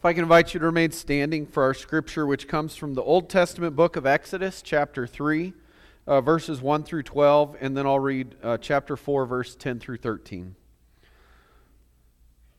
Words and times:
If 0.00 0.06
I 0.06 0.14
can 0.14 0.22
invite 0.22 0.54
you 0.54 0.60
to 0.60 0.64
remain 0.64 0.92
standing 0.92 1.44
for 1.44 1.62
our 1.62 1.74
scripture, 1.74 2.26
which 2.26 2.48
comes 2.48 2.74
from 2.74 2.94
the 2.94 3.02
Old 3.02 3.28
Testament 3.28 3.76
book 3.76 3.96
of 3.96 4.06
Exodus, 4.06 4.62
chapter 4.62 5.06
3, 5.06 5.52
uh, 6.06 6.22
verses 6.22 6.62
1 6.62 6.84
through 6.84 7.02
12, 7.02 7.58
and 7.60 7.76
then 7.76 7.84
I'll 7.84 7.98
read 7.98 8.34
uh, 8.42 8.56
chapter 8.56 8.96
4, 8.96 9.26
verse 9.26 9.54
10 9.54 9.78
through 9.78 9.98
13. 9.98 10.54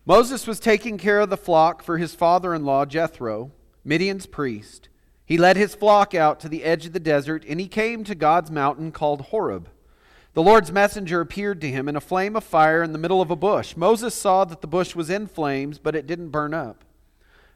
Moses 0.06 0.46
was 0.46 0.60
taking 0.60 1.00
care 1.00 1.20
of 1.20 1.32
the 1.32 1.36
flock 1.36 1.82
for 1.82 1.98
his 1.98 2.14
father 2.14 2.54
in 2.54 2.64
law, 2.64 2.86
Jethro, 2.86 3.50
Midian's 3.84 4.28
priest. 4.28 4.90
He 5.26 5.36
led 5.36 5.58
his 5.58 5.74
flock 5.74 6.14
out 6.14 6.40
to 6.42 6.48
the 6.48 6.64
edge 6.64 6.86
of 6.86 6.94
the 6.94 7.00
desert, 7.00 7.44
and 7.50 7.60
he 7.60 7.68
came 7.68 8.04
to 8.04 8.14
God's 8.14 8.52
mountain 8.52 8.92
called 8.92 9.22
Horeb. 9.22 9.68
The 10.36 10.44
Lord's 10.44 10.72
messenger 10.72 11.22
appeared 11.22 11.60
to 11.62 11.72
him 11.72 11.90
in 11.90 11.96
a 11.96 12.02
flame 12.02 12.36
of 12.36 12.44
fire 12.44 12.84
in 12.84 12.94
the 12.94 13.00
middle 13.00 13.20
of 13.20 13.32
a 13.32 13.36
bush. 13.36 13.76
Moses 13.76 14.14
saw 14.14 14.46
that 14.46 14.62
the 14.62 14.68
bush 14.68 14.94
was 14.94 15.10
in 15.10 15.26
flames, 15.26 15.80
but 15.80 15.96
it 15.96 16.06
didn't 16.06 16.30
burn 16.30 16.54
up. 16.54 16.84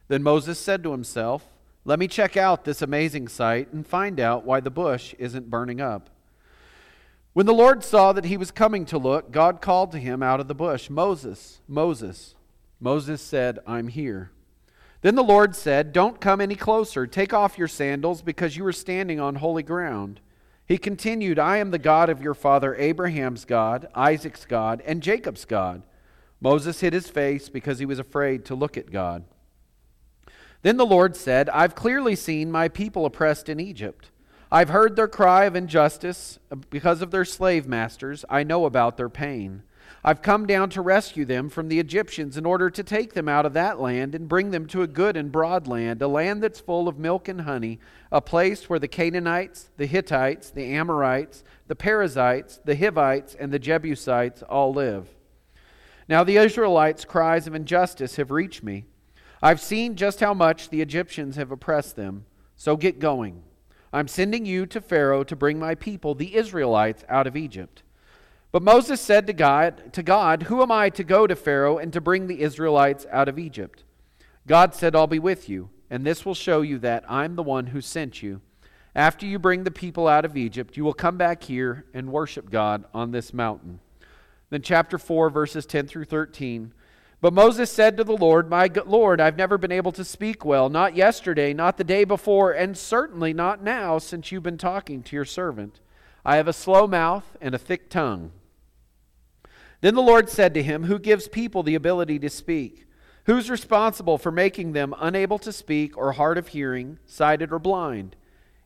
Then 0.08 0.22
Moses 0.22 0.58
said 0.58 0.82
to 0.82 0.92
himself, 0.92 1.44
Let 1.84 1.98
me 1.98 2.08
check 2.08 2.36
out 2.36 2.64
this 2.64 2.82
amazing 2.82 3.28
sight 3.28 3.72
and 3.72 3.86
find 3.86 4.20
out 4.20 4.44
why 4.44 4.60
the 4.60 4.70
bush 4.70 5.14
isn't 5.18 5.50
burning 5.50 5.80
up. 5.80 6.10
When 7.32 7.46
the 7.46 7.52
Lord 7.52 7.84
saw 7.84 8.12
that 8.12 8.24
he 8.24 8.36
was 8.36 8.50
coming 8.50 8.86
to 8.86 8.98
look, 8.98 9.30
God 9.30 9.60
called 9.60 9.92
to 9.92 9.98
him 9.98 10.22
out 10.22 10.40
of 10.40 10.48
the 10.48 10.54
bush, 10.54 10.88
Moses, 10.88 11.60
Moses. 11.68 12.34
Moses 12.80 13.20
said, 13.20 13.58
I'm 13.66 13.88
here. 13.88 14.30
Then 15.02 15.14
the 15.14 15.22
Lord 15.22 15.54
said, 15.54 15.92
Don't 15.92 16.20
come 16.20 16.40
any 16.40 16.54
closer. 16.54 17.06
Take 17.06 17.34
off 17.34 17.58
your 17.58 17.68
sandals, 17.68 18.22
because 18.22 18.56
you 18.56 18.64
are 18.66 18.72
standing 18.72 19.20
on 19.20 19.36
holy 19.36 19.62
ground. 19.62 20.20
He 20.66 20.78
continued, 20.78 21.38
I 21.38 21.58
am 21.58 21.70
the 21.70 21.78
God 21.78 22.08
of 22.08 22.20
your 22.20 22.34
father 22.34 22.74
Abraham's 22.74 23.44
God, 23.44 23.86
Isaac's 23.94 24.44
God, 24.44 24.82
and 24.84 25.02
Jacob's 25.02 25.44
God. 25.44 25.82
Moses 26.40 26.80
hid 26.80 26.92
his 26.92 27.08
face 27.08 27.48
because 27.48 27.78
he 27.78 27.86
was 27.86 27.98
afraid 27.98 28.44
to 28.46 28.54
look 28.54 28.76
at 28.76 28.90
God. 28.90 29.24
Then 30.62 30.76
the 30.76 30.86
Lord 30.86 31.16
said, 31.16 31.48
I've 31.50 31.74
clearly 31.74 32.16
seen 32.16 32.50
my 32.50 32.68
people 32.68 33.04
oppressed 33.06 33.48
in 33.48 33.60
Egypt. 33.60 34.10
I've 34.50 34.68
heard 34.68 34.96
their 34.96 35.08
cry 35.08 35.44
of 35.44 35.56
injustice 35.56 36.38
uh, 36.50 36.56
because 36.70 37.02
of 37.02 37.10
their 37.10 37.24
slave 37.24 37.66
masters. 37.66 38.24
I 38.28 38.42
know 38.42 38.64
about 38.64 38.96
their 38.96 39.08
pain. 39.08 39.62
I've 40.04 40.22
come 40.22 40.46
down 40.46 40.70
to 40.70 40.82
rescue 40.82 41.24
them 41.24 41.48
from 41.48 41.68
the 41.68 41.80
Egyptians 41.80 42.36
in 42.36 42.46
order 42.46 42.70
to 42.70 42.84
take 42.84 43.14
them 43.14 43.28
out 43.28 43.44
of 43.44 43.54
that 43.54 43.80
land 43.80 44.14
and 44.14 44.28
bring 44.28 44.52
them 44.52 44.66
to 44.66 44.82
a 44.82 44.86
good 44.86 45.16
and 45.16 45.32
broad 45.32 45.66
land, 45.66 46.00
a 46.00 46.06
land 46.06 46.42
that's 46.44 46.60
full 46.60 46.86
of 46.86 46.96
milk 46.96 47.26
and 47.26 47.40
honey, 47.40 47.80
a 48.12 48.20
place 48.20 48.70
where 48.70 48.78
the 48.78 48.86
Canaanites, 48.86 49.70
the 49.76 49.86
Hittites, 49.86 50.50
the 50.50 50.74
Amorites, 50.74 51.42
the 51.66 51.74
Perizzites, 51.74 52.60
the 52.64 52.76
Hivites, 52.76 53.34
and 53.34 53.52
the 53.52 53.58
Jebusites 53.58 54.42
all 54.42 54.72
live. 54.72 55.08
Now 56.08 56.22
the 56.22 56.36
Israelites' 56.36 57.04
cries 57.04 57.48
of 57.48 57.54
injustice 57.56 58.14
have 58.14 58.30
reached 58.30 58.62
me. 58.62 58.84
I've 59.42 59.60
seen 59.60 59.96
just 59.96 60.20
how 60.20 60.34
much 60.34 60.70
the 60.70 60.80
Egyptians 60.80 61.36
have 61.36 61.50
oppressed 61.50 61.96
them. 61.96 62.24
So 62.56 62.76
get 62.76 62.98
going. 62.98 63.42
I'm 63.92 64.08
sending 64.08 64.46
you 64.46 64.66
to 64.66 64.80
Pharaoh 64.80 65.24
to 65.24 65.36
bring 65.36 65.58
my 65.58 65.74
people, 65.74 66.14
the 66.14 66.34
Israelites, 66.34 67.04
out 67.08 67.26
of 67.26 67.36
Egypt. 67.36 67.82
But 68.52 68.62
Moses 68.62 69.00
said 69.00 69.26
to 69.26 69.32
God, 69.32 69.92
to 69.92 70.02
God, 70.02 70.44
Who 70.44 70.62
am 70.62 70.72
I 70.72 70.88
to 70.90 71.04
go 71.04 71.26
to 71.26 71.36
Pharaoh 71.36 71.78
and 71.78 71.92
to 71.92 72.00
bring 72.00 72.26
the 72.26 72.40
Israelites 72.40 73.06
out 73.10 73.28
of 73.28 73.38
Egypt? 73.38 73.84
God 74.46 74.74
said, 74.74 74.94
I'll 74.94 75.06
be 75.06 75.18
with 75.18 75.48
you, 75.48 75.70
and 75.90 76.06
this 76.06 76.24
will 76.24 76.34
show 76.34 76.62
you 76.62 76.78
that 76.78 77.04
I'm 77.10 77.36
the 77.36 77.42
one 77.42 77.66
who 77.66 77.80
sent 77.80 78.22
you. 78.22 78.40
After 78.94 79.26
you 79.26 79.38
bring 79.38 79.64
the 79.64 79.70
people 79.70 80.08
out 80.08 80.24
of 80.24 80.36
Egypt, 80.36 80.76
you 80.76 80.84
will 80.84 80.94
come 80.94 81.18
back 81.18 81.42
here 81.42 81.84
and 81.92 82.10
worship 82.10 82.50
God 82.50 82.84
on 82.94 83.10
this 83.10 83.34
mountain. 83.34 83.80
Then, 84.48 84.62
chapter 84.62 84.96
4, 84.96 85.28
verses 85.28 85.66
10 85.66 85.86
through 85.86 86.04
13. 86.04 86.72
But 87.26 87.32
Moses 87.32 87.72
said 87.72 87.96
to 87.96 88.04
the 88.04 88.16
Lord, 88.16 88.48
My 88.48 88.70
Lord, 88.86 89.20
I've 89.20 89.36
never 89.36 89.58
been 89.58 89.72
able 89.72 89.90
to 89.90 90.04
speak 90.04 90.44
well, 90.44 90.68
not 90.68 90.94
yesterday, 90.94 91.52
not 91.52 91.76
the 91.76 91.82
day 91.82 92.04
before, 92.04 92.52
and 92.52 92.78
certainly 92.78 93.32
not 93.32 93.60
now, 93.60 93.98
since 93.98 94.30
you've 94.30 94.44
been 94.44 94.56
talking 94.56 95.02
to 95.02 95.16
your 95.16 95.24
servant. 95.24 95.80
I 96.24 96.36
have 96.36 96.46
a 96.46 96.52
slow 96.52 96.86
mouth 96.86 97.36
and 97.40 97.52
a 97.52 97.58
thick 97.58 97.90
tongue. 97.90 98.30
Then 99.80 99.96
the 99.96 100.02
Lord 100.02 100.30
said 100.30 100.54
to 100.54 100.62
him, 100.62 100.84
Who 100.84 101.00
gives 101.00 101.26
people 101.26 101.64
the 101.64 101.74
ability 101.74 102.20
to 102.20 102.30
speak? 102.30 102.86
Who's 103.24 103.50
responsible 103.50 104.18
for 104.18 104.30
making 104.30 104.70
them 104.70 104.94
unable 104.96 105.40
to 105.40 105.52
speak 105.52 105.98
or 105.98 106.12
hard 106.12 106.38
of 106.38 106.46
hearing, 106.46 107.00
sighted 107.06 107.52
or 107.52 107.58
blind? 107.58 108.14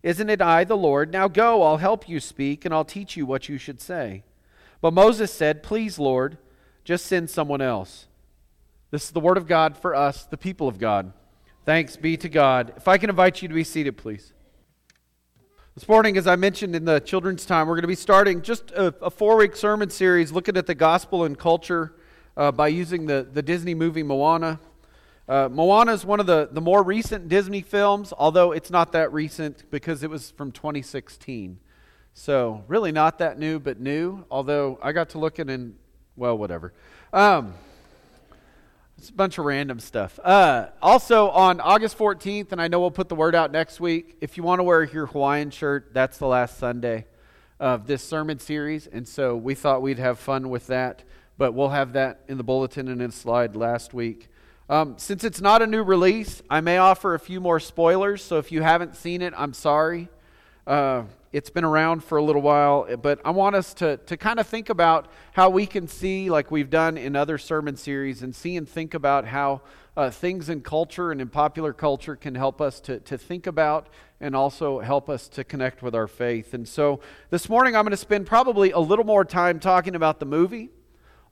Isn't 0.03 0.29
it 0.29 0.43
I, 0.43 0.65
the 0.65 0.77
Lord? 0.77 1.11
Now 1.11 1.29
go, 1.29 1.63
I'll 1.63 1.79
help 1.79 2.11
you 2.11 2.21
speak, 2.21 2.67
and 2.67 2.75
I'll 2.75 2.85
teach 2.85 3.17
you 3.17 3.25
what 3.25 3.49
you 3.49 3.57
should 3.57 3.81
say. 3.81 4.23
But 4.83 4.93
Moses 4.93 5.33
said, 5.33 5.63
Please, 5.63 5.99
Lord, 5.99 6.37
just 6.85 7.07
send 7.07 7.31
someone 7.31 7.63
else. 7.63 8.07
This 8.91 9.05
is 9.05 9.11
the 9.13 9.21
word 9.21 9.37
of 9.37 9.47
God 9.47 9.77
for 9.77 9.95
us, 9.95 10.25
the 10.25 10.37
people 10.37 10.67
of 10.67 10.81
God. 10.81 11.13
Thanks 11.65 11.97
be 11.97 12.17
to 12.17 12.29
God. 12.29 12.73
If 12.77 12.89
I 12.89 12.99
can 12.99 13.09
invite 13.09 13.41
you 13.41 13.47
to 13.47 13.55
be 13.55 13.63
seated, 13.63 13.97
please. 13.97 14.33
This 15.77 15.89
morning, 15.89 16.17
as 16.17 16.27
I 16.27 16.35
mentioned 16.35 16.75
in 16.75 16.85
the 16.87 16.99
children's 16.99 17.47
time, 17.47 17.69
we're 17.69 17.77
going 17.77 17.83
to 17.83 17.89
be 17.89 17.95
starting 17.95 18.43
just 18.43 18.73
a, 18.73 18.93
a 19.01 19.09
four 19.09 19.37
week 19.37 19.55
sermon 19.55 19.91
series 19.91 20.33
looking 20.33 20.57
at 20.57 20.67
the 20.67 20.75
gospel 20.75 21.23
and 21.23 21.39
culture 21.39 21.95
uh, 22.37 22.51
by 22.51 22.67
using 22.67 23.07
the, 23.07 23.29
the 23.33 23.43
Disney 23.43 23.77
movie 23.77 24.03
Moana. 24.03 24.59
Uh, 25.29 25.49
Moana 25.49 25.93
is 25.93 26.05
one 26.05 26.19
of 26.19 26.27
the, 26.27 26.49
the 26.51 26.61
more 26.61 26.83
recent 26.83 27.29
Disney 27.29 27.63
films, 27.63 28.13
although 28.19 28.51
it's 28.51 28.73
not 28.73 28.91
that 28.91 29.13
recent 29.13 29.71
because 29.71 30.03
it 30.03 30.11
was 30.11 30.33
from 30.33 30.51
2016. 30.51 31.61
So, 32.13 32.65
really 32.67 32.91
not 32.91 33.19
that 33.19 33.39
new, 33.39 33.61
but 33.61 33.79
new, 33.79 34.25
although 34.33 34.81
I 34.83 34.91
got 34.91 35.11
to 35.11 35.19
look 35.19 35.39
at 35.39 35.49
and, 35.49 35.77
well, 36.17 36.37
whatever. 36.37 36.73
Um, 37.13 37.55
it's 39.01 39.09
a 39.09 39.15
bunch 39.15 39.39
of 39.39 39.47
random 39.47 39.81
stuff. 39.81 40.21
Uh, 40.23 40.67
also, 40.83 41.31
on 41.31 41.59
August 41.59 41.97
14th, 41.97 42.53
and 42.53 42.61
I 42.61 42.69
know 42.69 42.81
we'll 42.81 42.91
put 42.91 43.09
the 43.09 43.15
word 43.15 43.35
out 43.35 43.51
next 43.51 43.81
week, 43.81 44.19
if 44.21 44.37
you 44.37 44.43
want 44.43 44.59
to 44.59 44.63
wear 44.63 44.83
your 44.83 45.07
Hawaiian 45.07 45.51
shirt, 45.51 45.95
that's 45.95 46.19
the 46.19 46.27
last 46.27 46.59
Sunday 46.59 47.07
of 47.59 47.87
this 47.87 48.03
sermon 48.03 48.39
series. 48.39 48.87
And 48.87 49.09
so 49.09 49.39
we 49.39 49.55
thought 49.55 49.81
we'd 49.81 49.99
have 49.99 50.19
fun 50.19 50.51
with 50.51 50.67
that, 50.67 51.03
but 51.39 51.55
we'll 51.55 51.71
have 51.71 51.95
that 51.95 52.21
in 52.29 52.37
the 52.37 52.45
bulletin 52.45 52.89
and 52.89 53.01
in 53.01 53.11
slide 53.11 53.57
last 53.57 53.95
week. 53.95 54.29
Um, 54.69 54.97
since 54.99 55.25
it's 55.25 55.41
not 55.41 55.63
a 55.63 55.67
new 55.67 55.83
release, 55.83 56.43
I 56.51 56.61
may 56.61 56.77
offer 56.77 57.15
a 57.15 57.19
few 57.19 57.41
more 57.41 57.59
spoilers. 57.59 58.23
So 58.23 58.37
if 58.37 58.53
you 58.53 58.61
haven't 58.61 58.97
seen 58.97 59.23
it, 59.23 59.33
I'm 59.35 59.55
sorry. 59.55 60.11
Uh, 60.67 61.05
it's 61.33 61.51
been 61.51 61.65
around 61.65 62.03
for 62.03 62.19
a 62.19 62.23
little 62.23 62.43
while, 62.43 62.97
but 62.97 63.21
I 63.25 63.31
want 63.31 63.55
us 63.55 63.73
to, 63.75 63.99
to 63.99 64.17
kind 64.17 64.41
of 64.41 64.47
think 64.47 64.69
about 64.69 65.07
how 65.33 65.49
we 65.49 65.65
can 65.65 65.87
see, 65.87 66.29
like 66.29 66.51
we've 66.51 66.71
done 66.71 66.99
in 66.99 67.15
other 67.15 67.39
sermon 67.39 67.77
series, 67.77 68.23
and 68.23 68.35
see 68.35 68.57
and 68.57 68.69
think 68.69 68.95
about 68.95 69.27
how 69.27 69.63
uh, 69.97 70.11
things 70.11 70.49
in 70.49 70.61
culture 70.61 71.13
and 71.13 71.21
in 71.21 71.29
popular 71.29 71.73
culture 71.73 72.17
can 72.17 72.35
help 72.35 72.61
us 72.61 72.81
to, 72.81 72.99
to 73.01 73.17
think 73.17 73.47
about 73.47 73.89
and 74.21 74.35
also 74.35 74.81
help 74.81 75.09
us 75.09 75.29
to 75.29 75.45
connect 75.45 75.83
with 75.83 75.95
our 75.95 76.09
faith. 76.09 76.53
And 76.53 76.67
so 76.67 77.01
this 77.31 77.49
morning 77.49 77.77
I'm 77.77 77.85
going 77.85 77.93
to 77.93 77.97
spend 77.97 78.27
probably 78.27 78.73
a 78.73 78.81
little 78.81 79.05
more 79.05 79.25
time 79.25 79.61
talking 79.61 79.95
about 79.95 80.19
the 80.19 80.27
movie 80.27 80.71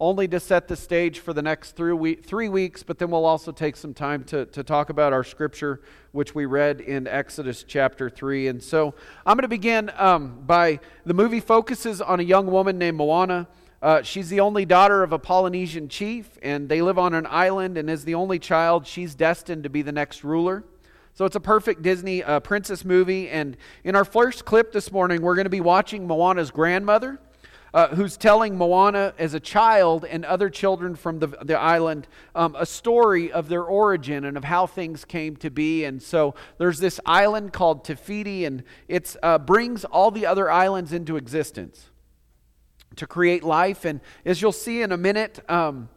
only 0.00 0.28
to 0.28 0.38
set 0.38 0.68
the 0.68 0.76
stage 0.76 1.18
for 1.18 1.32
the 1.32 1.42
next 1.42 1.72
three, 1.72 2.14
three 2.14 2.48
weeks, 2.48 2.84
but 2.84 2.98
then 2.98 3.10
we'll 3.10 3.24
also 3.24 3.50
take 3.50 3.76
some 3.76 3.92
time 3.92 4.22
to, 4.22 4.46
to 4.46 4.62
talk 4.62 4.90
about 4.90 5.12
our 5.12 5.24
scripture, 5.24 5.80
which 6.12 6.36
we 6.36 6.46
read 6.46 6.80
in 6.80 7.08
Exodus 7.08 7.64
chapter 7.66 8.08
3. 8.08 8.46
And 8.46 8.62
so 8.62 8.94
I'm 9.26 9.36
going 9.36 9.42
to 9.42 9.48
begin 9.48 9.90
um, 9.96 10.42
by 10.46 10.78
the 11.04 11.14
movie 11.14 11.40
focuses 11.40 12.00
on 12.00 12.20
a 12.20 12.22
young 12.22 12.46
woman 12.46 12.78
named 12.78 12.96
Moana. 12.96 13.48
Uh, 13.82 14.02
she's 14.02 14.28
the 14.28 14.38
only 14.38 14.64
daughter 14.64 15.02
of 15.02 15.12
a 15.12 15.18
Polynesian 15.18 15.88
chief, 15.88 16.38
and 16.42 16.68
they 16.68 16.80
live 16.80 16.98
on 16.98 17.12
an 17.12 17.26
island, 17.28 17.76
and 17.76 17.90
as 17.90 18.04
the 18.04 18.14
only 18.14 18.38
child, 18.38 18.86
she's 18.86 19.16
destined 19.16 19.64
to 19.64 19.70
be 19.70 19.82
the 19.82 19.92
next 19.92 20.22
ruler. 20.22 20.62
So 21.14 21.24
it's 21.24 21.36
a 21.36 21.40
perfect 21.40 21.82
Disney 21.82 22.22
uh, 22.22 22.38
princess 22.38 22.84
movie. 22.84 23.28
And 23.28 23.56
in 23.82 23.96
our 23.96 24.04
first 24.04 24.44
clip 24.44 24.70
this 24.70 24.92
morning, 24.92 25.22
we're 25.22 25.34
going 25.34 25.46
to 25.46 25.50
be 25.50 25.60
watching 25.60 26.06
Moana's 26.06 26.52
grandmother 26.52 27.18
uh, 27.74 27.88
who's 27.88 28.16
telling 28.16 28.56
Moana 28.56 29.14
as 29.18 29.34
a 29.34 29.40
child 29.40 30.04
and 30.04 30.24
other 30.24 30.50
children 30.50 30.94
from 30.94 31.18
the, 31.18 31.26
the 31.26 31.58
island 31.58 32.08
um, 32.34 32.56
a 32.58 32.66
story 32.66 33.30
of 33.30 33.48
their 33.48 33.62
origin 33.62 34.24
and 34.24 34.36
of 34.36 34.44
how 34.44 34.66
things 34.66 35.04
came 35.04 35.36
to 35.36 35.50
be. 35.50 35.84
And 35.84 36.02
so 36.02 36.34
there's 36.58 36.78
this 36.78 37.00
island 37.04 37.52
called 37.52 37.84
Te 37.84 37.94
Fiti, 37.94 38.44
and 38.44 38.62
it 38.88 39.16
uh, 39.22 39.38
brings 39.38 39.84
all 39.84 40.10
the 40.10 40.26
other 40.26 40.50
islands 40.50 40.92
into 40.92 41.16
existence 41.16 41.90
to 42.96 43.06
create 43.06 43.44
life. 43.44 43.84
And 43.84 44.00
as 44.24 44.40
you'll 44.42 44.52
see 44.52 44.82
in 44.82 44.92
a 44.92 44.96
minute, 44.96 45.40
um, 45.50 45.88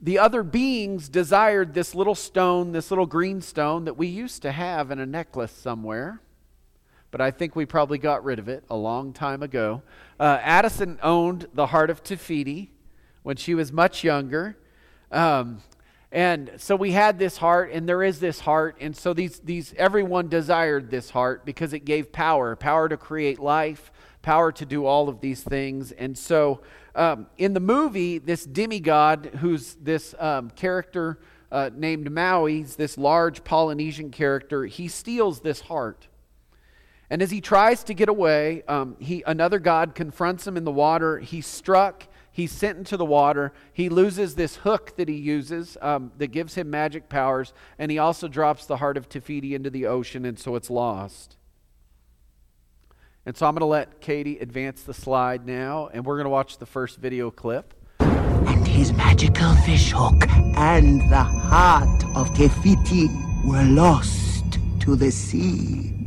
the 0.00 0.18
other 0.18 0.42
beings 0.42 1.08
desired 1.08 1.74
this 1.74 1.94
little 1.94 2.14
stone, 2.14 2.72
this 2.72 2.90
little 2.90 3.06
green 3.06 3.40
stone 3.40 3.84
that 3.86 3.96
we 3.96 4.06
used 4.06 4.42
to 4.42 4.52
have 4.52 4.90
in 4.90 5.00
a 5.00 5.06
necklace 5.06 5.50
somewhere 5.50 6.20
but 7.10 7.20
I 7.20 7.30
think 7.30 7.56
we 7.56 7.66
probably 7.66 7.98
got 7.98 8.24
rid 8.24 8.38
of 8.38 8.48
it 8.48 8.64
a 8.68 8.76
long 8.76 9.12
time 9.12 9.42
ago. 9.42 9.82
Uh, 10.20 10.38
Addison 10.42 10.98
owned 11.02 11.46
the 11.54 11.66
heart 11.66 11.90
of 11.90 12.02
Te 12.02 12.16
Fiti 12.16 12.70
when 13.22 13.36
she 13.36 13.54
was 13.54 13.72
much 13.72 14.04
younger. 14.04 14.56
Um, 15.10 15.62
and 16.10 16.52
so 16.56 16.74
we 16.74 16.92
had 16.92 17.18
this 17.18 17.36
heart, 17.36 17.70
and 17.72 17.86
there 17.86 18.02
is 18.02 18.18
this 18.18 18.40
heart, 18.40 18.76
and 18.80 18.96
so 18.96 19.12
these, 19.12 19.40
these 19.40 19.74
everyone 19.76 20.28
desired 20.28 20.90
this 20.90 21.10
heart 21.10 21.44
because 21.44 21.74
it 21.74 21.80
gave 21.80 22.12
power, 22.12 22.56
power 22.56 22.88
to 22.88 22.96
create 22.96 23.38
life, 23.38 23.92
power 24.22 24.50
to 24.52 24.64
do 24.64 24.86
all 24.86 25.08
of 25.08 25.20
these 25.20 25.42
things. 25.42 25.92
And 25.92 26.16
so 26.16 26.62
um, 26.94 27.26
in 27.36 27.52
the 27.52 27.60
movie, 27.60 28.18
this 28.18 28.44
demigod, 28.44 29.32
who's 29.40 29.74
this 29.74 30.14
um, 30.18 30.50
character 30.50 31.18
uh, 31.52 31.70
named 31.74 32.10
Maui, 32.10 32.62
this 32.62 32.96
large 32.96 33.44
Polynesian 33.44 34.10
character, 34.10 34.64
he 34.64 34.88
steals 34.88 35.40
this 35.40 35.60
heart. 35.60 36.08
And 37.10 37.22
as 37.22 37.30
he 37.30 37.40
tries 37.40 37.84
to 37.84 37.94
get 37.94 38.08
away, 38.08 38.62
um, 38.68 38.96
he, 38.98 39.22
another 39.26 39.58
god 39.58 39.94
confronts 39.94 40.46
him 40.46 40.56
in 40.56 40.64
the 40.64 40.72
water. 40.72 41.18
He's 41.18 41.46
struck, 41.46 42.06
he's 42.30 42.52
sent 42.52 42.76
into 42.76 42.96
the 42.98 43.04
water. 43.04 43.52
He 43.72 43.88
loses 43.88 44.34
this 44.34 44.56
hook 44.56 44.96
that 44.96 45.08
he 45.08 45.16
uses 45.16 45.78
um, 45.80 46.12
that 46.18 46.28
gives 46.28 46.54
him 46.54 46.68
magic 46.68 47.08
powers, 47.08 47.54
and 47.78 47.90
he 47.90 47.98
also 47.98 48.28
drops 48.28 48.66
the 48.66 48.76
heart 48.76 48.98
of 48.98 49.08
Te 49.08 49.20
Fiti 49.20 49.54
into 49.54 49.70
the 49.70 49.86
ocean, 49.86 50.26
and 50.26 50.38
so 50.38 50.54
it's 50.54 50.68
lost. 50.68 51.36
And 53.24 53.36
so 53.36 53.46
I'm 53.46 53.54
going 53.54 53.60
to 53.60 53.66
let 53.66 54.00
Katie 54.00 54.38
advance 54.38 54.82
the 54.82 54.94
slide 54.94 55.46
now, 55.46 55.88
and 55.92 56.04
we're 56.04 56.16
going 56.16 56.24
to 56.24 56.30
watch 56.30 56.58
the 56.58 56.66
first 56.66 56.98
video 56.98 57.30
clip. 57.30 57.74
And 58.00 58.66
his 58.66 58.92
magical 58.92 59.54
fish 59.66 59.92
hook 59.94 60.28
and 60.56 61.00
the 61.10 61.22
heart 61.22 62.04
of 62.16 62.34
Te 62.34 62.48
Fiti 62.48 63.08
were 63.46 63.64
lost 63.64 64.58
to 64.80 64.94
the 64.96 65.10
sea 65.10 65.97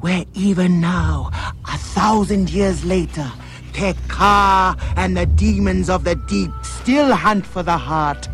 where 0.00 0.24
even 0.34 0.80
now, 0.80 1.30
a 1.66 1.78
thousand 1.78 2.50
years 2.50 2.84
later, 2.84 3.30
Te 3.72 3.92
Kā 4.08 4.78
and 4.96 5.16
the 5.16 5.26
demons 5.26 5.88
of 5.90 6.04
the 6.04 6.14
deep 6.14 6.50
still 6.62 7.14
hunt 7.14 7.46
for 7.46 7.62
the 7.62 7.76
heart, 7.76 8.26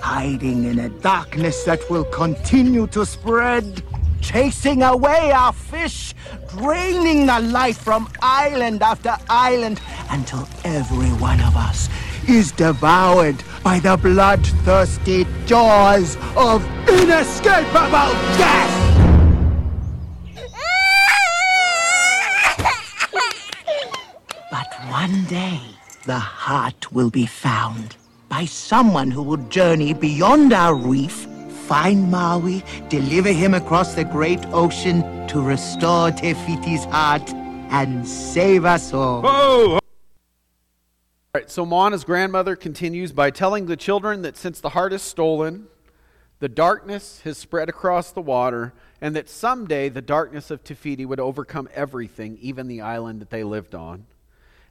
hiding 0.00 0.64
in 0.64 0.78
a 0.78 0.88
darkness 0.88 1.64
that 1.64 1.80
will 1.90 2.04
continue 2.04 2.86
to 2.88 3.04
spread, 3.04 3.82
chasing 4.20 4.82
away 4.82 5.32
our 5.32 5.52
fish, 5.52 6.14
draining 6.48 7.26
the 7.26 7.40
life 7.40 7.78
from 7.78 8.08
island 8.22 8.82
after 8.82 9.16
island, 9.28 9.80
until 10.10 10.48
every 10.64 11.10
one 11.20 11.40
of 11.40 11.56
us 11.56 11.88
is 12.28 12.52
devoured 12.52 13.42
by 13.64 13.80
the 13.80 13.96
bloodthirsty 13.96 15.26
jaws 15.46 16.16
of 16.36 16.64
inescapable 16.88 18.12
death! 18.38 18.91
One 25.02 25.24
day, 25.24 25.60
the 26.06 26.20
heart 26.20 26.92
will 26.92 27.10
be 27.10 27.26
found 27.26 27.96
by 28.28 28.44
someone 28.44 29.10
who 29.10 29.24
will 29.24 29.48
journey 29.48 29.94
beyond 29.94 30.52
our 30.52 30.76
reef, 30.76 31.26
find 31.66 32.08
Maui, 32.08 32.62
deliver 32.88 33.32
him 33.32 33.52
across 33.52 33.96
the 33.96 34.04
great 34.04 34.38
ocean 34.52 35.26
to 35.26 35.42
restore 35.42 36.12
Te 36.12 36.34
Fiti's 36.34 36.84
heart, 36.84 37.28
and 37.72 38.06
save 38.06 38.64
us 38.64 38.92
all. 38.94 39.22
Whoa! 39.22 39.72
All 39.72 39.80
right, 41.34 41.50
so 41.50 41.66
Moana's 41.66 42.04
grandmother 42.04 42.54
continues 42.54 43.10
by 43.10 43.32
telling 43.32 43.66
the 43.66 43.76
children 43.76 44.22
that 44.22 44.36
since 44.36 44.60
the 44.60 44.68
heart 44.68 44.92
is 44.92 45.02
stolen, 45.02 45.66
the 46.38 46.48
darkness 46.48 47.22
has 47.24 47.36
spread 47.36 47.68
across 47.68 48.12
the 48.12 48.22
water, 48.22 48.72
and 49.00 49.16
that 49.16 49.28
someday 49.28 49.88
the 49.88 50.00
darkness 50.00 50.48
of 50.52 50.62
Te 50.62 50.74
Fiti 50.74 51.04
would 51.04 51.18
overcome 51.18 51.68
everything, 51.74 52.38
even 52.40 52.68
the 52.68 52.80
island 52.80 53.20
that 53.20 53.30
they 53.30 53.42
lived 53.42 53.74
on. 53.74 54.06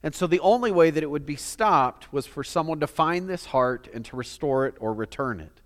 And 0.03 0.15
so 0.15 0.25
the 0.25 0.39
only 0.39 0.71
way 0.71 0.89
that 0.89 1.03
it 1.03 1.11
would 1.11 1.25
be 1.25 1.35
stopped 1.35 2.11
was 2.11 2.25
for 2.25 2.43
someone 2.43 2.79
to 2.79 2.87
find 2.87 3.29
this 3.29 3.45
heart 3.45 3.87
and 3.93 4.03
to 4.05 4.15
restore 4.15 4.65
it 4.65 4.75
or 4.79 4.93
return 4.93 5.39
it. 5.39 5.61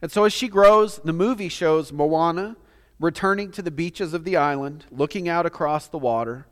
And 0.00 0.10
so 0.10 0.24
as 0.24 0.32
she 0.32 0.48
grows, 0.48 0.98
the 0.98 1.12
movie 1.12 1.48
shows 1.48 1.92
Moana 1.92 2.56
returning 3.00 3.50
to 3.52 3.62
the 3.62 3.70
beaches 3.70 4.14
of 4.14 4.24
the 4.24 4.36
island, 4.36 4.86
looking 4.90 5.28
out 5.28 5.44
across 5.44 5.88
the 5.88 5.98
water, 5.98 6.46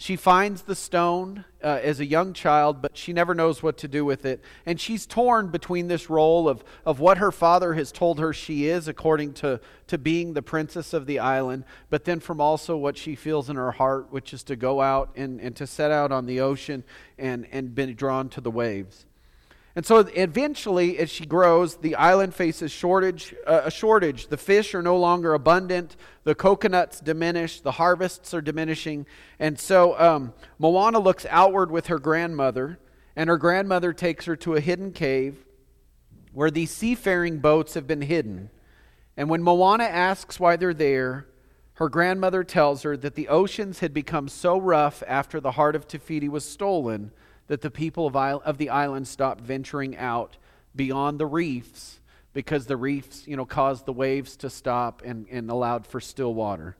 she 0.00 0.16
finds 0.16 0.62
the 0.62 0.74
stone 0.74 1.44
uh, 1.62 1.78
as 1.82 2.00
a 2.00 2.06
young 2.06 2.32
child, 2.32 2.80
but 2.80 2.96
she 2.96 3.12
never 3.12 3.34
knows 3.34 3.62
what 3.62 3.76
to 3.76 3.86
do 3.86 4.02
with 4.02 4.24
it. 4.24 4.42
And 4.64 4.80
she's 4.80 5.04
torn 5.04 5.48
between 5.48 5.88
this 5.88 6.08
role 6.08 6.48
of, 6.48 6.64
of 6.86 7.00
what 7.00 7.18
her 7.18 7.30
father 7.30 7.74
has 7.74 7.92
told 7.92 8.18
her 8.18 8.32
she 8.32 8.64
is, 8.64 8.88
according 8.88 9.34
to, 9.34 9.60
to 9.88 9.98
being 9.98 10.32
the 10.32 10.40
princess 10.40 10.94
of 10.94 11.04
the 11.04 11.18
island, 11.18 11.64
but 11.90 12.06
then 12.06 12.18
from 12.18 12.40
also 12.40 12.78
what 12.78 12.96
she 12.96 13.14
feels 13.14 13.50
in 13.50 13.56
her 13.56 13.72
heart, 13.72 14.10
which 14.10 14.32
is 14.32 14.42
to 14.44 14.56
go 14.56 14.80
out 14.80 15.10
and, 15.16 15.38
and 15.38 15.54
to 15.56 15.66
set 15.66 15.90
out 15.90 16.10
on 16.10 16.24
the 16.24 16.40
ocean 16.40 16.82
and, 17.18 17.46
and 17.52 17.74
be 17.74 17.92
drawn 17.92 18.30
to 18.30 18.40
the 18.40 18.50
waves. 18.50 19.04
And 19.76 19.86
so 19.86 19.98
eventually, 19.98 20.98
as 20.98 21.10
she 21.10 21.24
grows, 21.24 21.76
the 21.76 21.94
island 21.94 22.34
faces 22.34 22.72
shortage, 22.72 23.34
uh, 23.46 23.62
a 23.64 23.70
shortage. 23.70 24.26
The 24.26 24.36
fish 24.36 24.74
are 24.74 24.82
no 24.82 24.96
longer 24.96 25.32
abundant. 25.32 25.96
The 26.24 26.34
coconuts 26.34 26.98
diminish. 27.00 27.60
The 27.60 27.72
harvests 27.72 28.34
are 28.34 28.40
diminishing. 28.40 29.06
And 29.38 29.58
so 29.58 29.98
um, 29.98 30.32
Moana 30.58 30.98
looks 30.98 31.24
outward 31.30 31.70
with 31.70 31.86
her 31.86 32.00
grandmother, 32.00 32.80
and 33.14 33.30
her 33.30 33.38
grandmother 33.38 33.92
takes 33.92 34.24
her 34.24 34.34
to 34.36 34.56
a 34.56 34.60
hidden 34.60 34.92
cave 34.92 35.44
where 36.32 36.50
these 36.50 36.70
seafaring 36.72 37.38
boats 37.38 37.74
have 37.74 37.86
been 37.86 38.02
hidden. 38.02 38.50
And 39.16 39.30
when 39.30 39.42
Moana 39.42 39.84
asks 39.84 40.40
why 40.40 40.56
they're 40.56 40.74
there, 40.74 41.26
her 41.74 41.88
grandmother 41.88 42.42
tells 42.42 42.82
her 42.82 42.96
that 42.96 43.14
the 43.14 43.28
oceans 43.28 43.78
had 43.78 43.94
become 43.94 44.28
so 44.28 44.58
rough 44.58 45.02
after 45.06 45.40
the 45.40 45.52
heart 45.52 45.76
of 45.76 45.86
Te 45.86 45.98
Fiti 45.98 46.28
was 46.28 46.44
stolen 46.44 47.12
that 47.50 47.62
the 47.62 47.70
people 47.70 48.06
of, 48.06 48.14
of 48.14 48.58
the 48.58 48.70
island 48.70 49.08
stopped 49.08 49.40
venturing 49.40 49.96
out 49.96 50.36
beyond 50.76 51.18
the 51.18 51.26
reefs 51.26 51.98
because 52.32 52.66
the 52.66 52.76
reefs, 52.76 53.26
you 53.26 53.36
know, 53.36 53.44
caused 53.44 53.86
the 53.86 53.92
waves 53.92 54.36
to 54.36 54.48
stop 54.48 55.02
and, 55.04 55.26
and 55.32 55.50
allowed 55.50 55.84
for 55.84 56.00
still 56.00 56.32
water. 56.32 56.76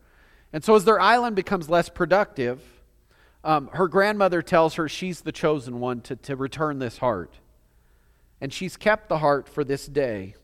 And 0.52 0.62
so 0.62 0.76
as 0.76 0.84
their 0.84 1.00
island 1.00 1.34
becomes 1.34 1.68
less 1.68 1.88
productive, 1.88 2.62
um, 3.42 3.68
her 3.72 3.88
grandmother 3.88 4.42
tells 4.42 4.74
her 4.74 4.88
she's 4.88 5.22
the 5.22 5.32
chosen 5.32 5.80
one 5.80 6.02
to, 6.02 6.14
to 6.14 6.36
return 6.36 6.78
this 6.78 6.98
heart. 6.98 7.34
And 8.40 8.52
she's 8.52 8.76
kept 8.76 9.08
the 9.08 9.18
heart 9.18 9.48
for 9.48 9.64
this 9.64 9.86
day. 9.86 10.36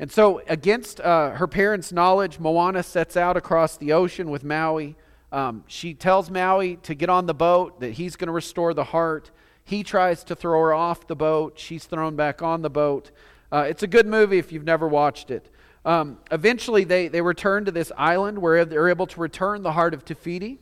And 0.00 0.10
so, 0.10 0.42
against 0.48 1.00
uh, 1.00 1.30
her 1.32 1.46
parents' 1.46 1.92
knowledge, 1.92 2.40
Moana 2.40 2.82
sets 2.82 3.16
out 3.16 3.36
across 3.36 3.76
the 3.76 3.92
ocean 3.92 4.28
with 4.28 4.42
Maui 4.42 4.96
um, 5.32 5.64
she 5.66 5.94
tells 5.94 6.30
Maui 6.30 6.76
to 6.76 6.94
get 6.94 7.08
on 7.08 7.26
the 7.26 7.34
boat, 7.34 7.80
that 7.80 7.92
he's 7.92 8.16
going 8.16 8.28
to 8.28 8.32
restore 8.32 8.74
the 8.74 8.84
heart. 8.84 9.30
He 9.64 9.82
tries 9.82 10.24
to 10.24 10.34
throw 10.34 10.60
her 10.60 10.74
off 10.74 11.06
the 11.06 11.16
boat. 11.16 11.58
She's 11.58 11.84
thrown 11.84 12.16
back 12.16 12.42
on 12.42 12.62
the 12.62 12.70
boat. 12.70 13.10
Uh, 13.52 13.66
it's 13.68 13.82
a 13.82 13.86
good 13.86 14.06
movie 14.06 14.38
if 14.38 14.52
you've 14.52 14.64
never 14.64 14.88
watched 14.88 15.30
it. 15.30 15.50
Um, 15.84 16.18
eventually, 16.30 16.84
they, 16.84 17.08
they 17.08 17.22
return 17.22 17.64
to 17.64 17.70
this 17.70 17.90
island 17.96 18.38
where 18.38 18.64
they're 18.64 18.88
able 18.88 19.06
to 19.06 19.20
return 19.20 19.62
the 19.62 19.72
heart 19.72 19.94
of 19.94 20.04
Te 20.04 20.14
Fiti, 20.14 20.58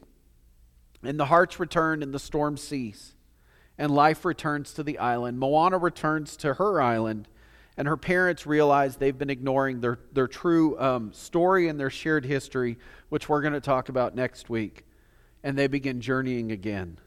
and 1.02 1.18
the 1.18 1.26
hearts 1.26 1.58
return 1.58 2.02
and 2.02 2.12
the 2.12 2.18
storms 2.18 2.62
cease, 2.62 3.14
and 3.76 3.90
life 3.90 4.24
returns 4.24 4.72
to 4.74 4.82
the 4.82 4.98
island. 4.98 5.38
Moana 5.38 5.78
returns 5.78 6.36
to 6.38 6.54
her 6.54 6.80
island, 6.80 7.28
and 7.78 7.86
her 7.86 7.96
parents 7.96 8.44
realize 8.44 8.96
they've 8.96 9.16
been 9.16 9.30
ignoring 9.30 9.80
their, 9.80 10.00
their 10.12 10.26
true 10.26 10.78
um, 10.80 11.12
story 11.12 11.68
and 11.68 11.78
their 11.78 11.90
shared 11.90 12.26
history 12.26 12.76
which 13.08 13.28
we're 13.28 13.40
going 13.40 13.54
to 13.54 13.60
talk 13.60 13.88
about 13.88 14.14
next 14.14 14.50
week, 14.50 14.84
and 15.42 15.56
they 15.56 15.66
begin 15.66 16.00
journeying 16.00 16.52
again. 16.52 16.98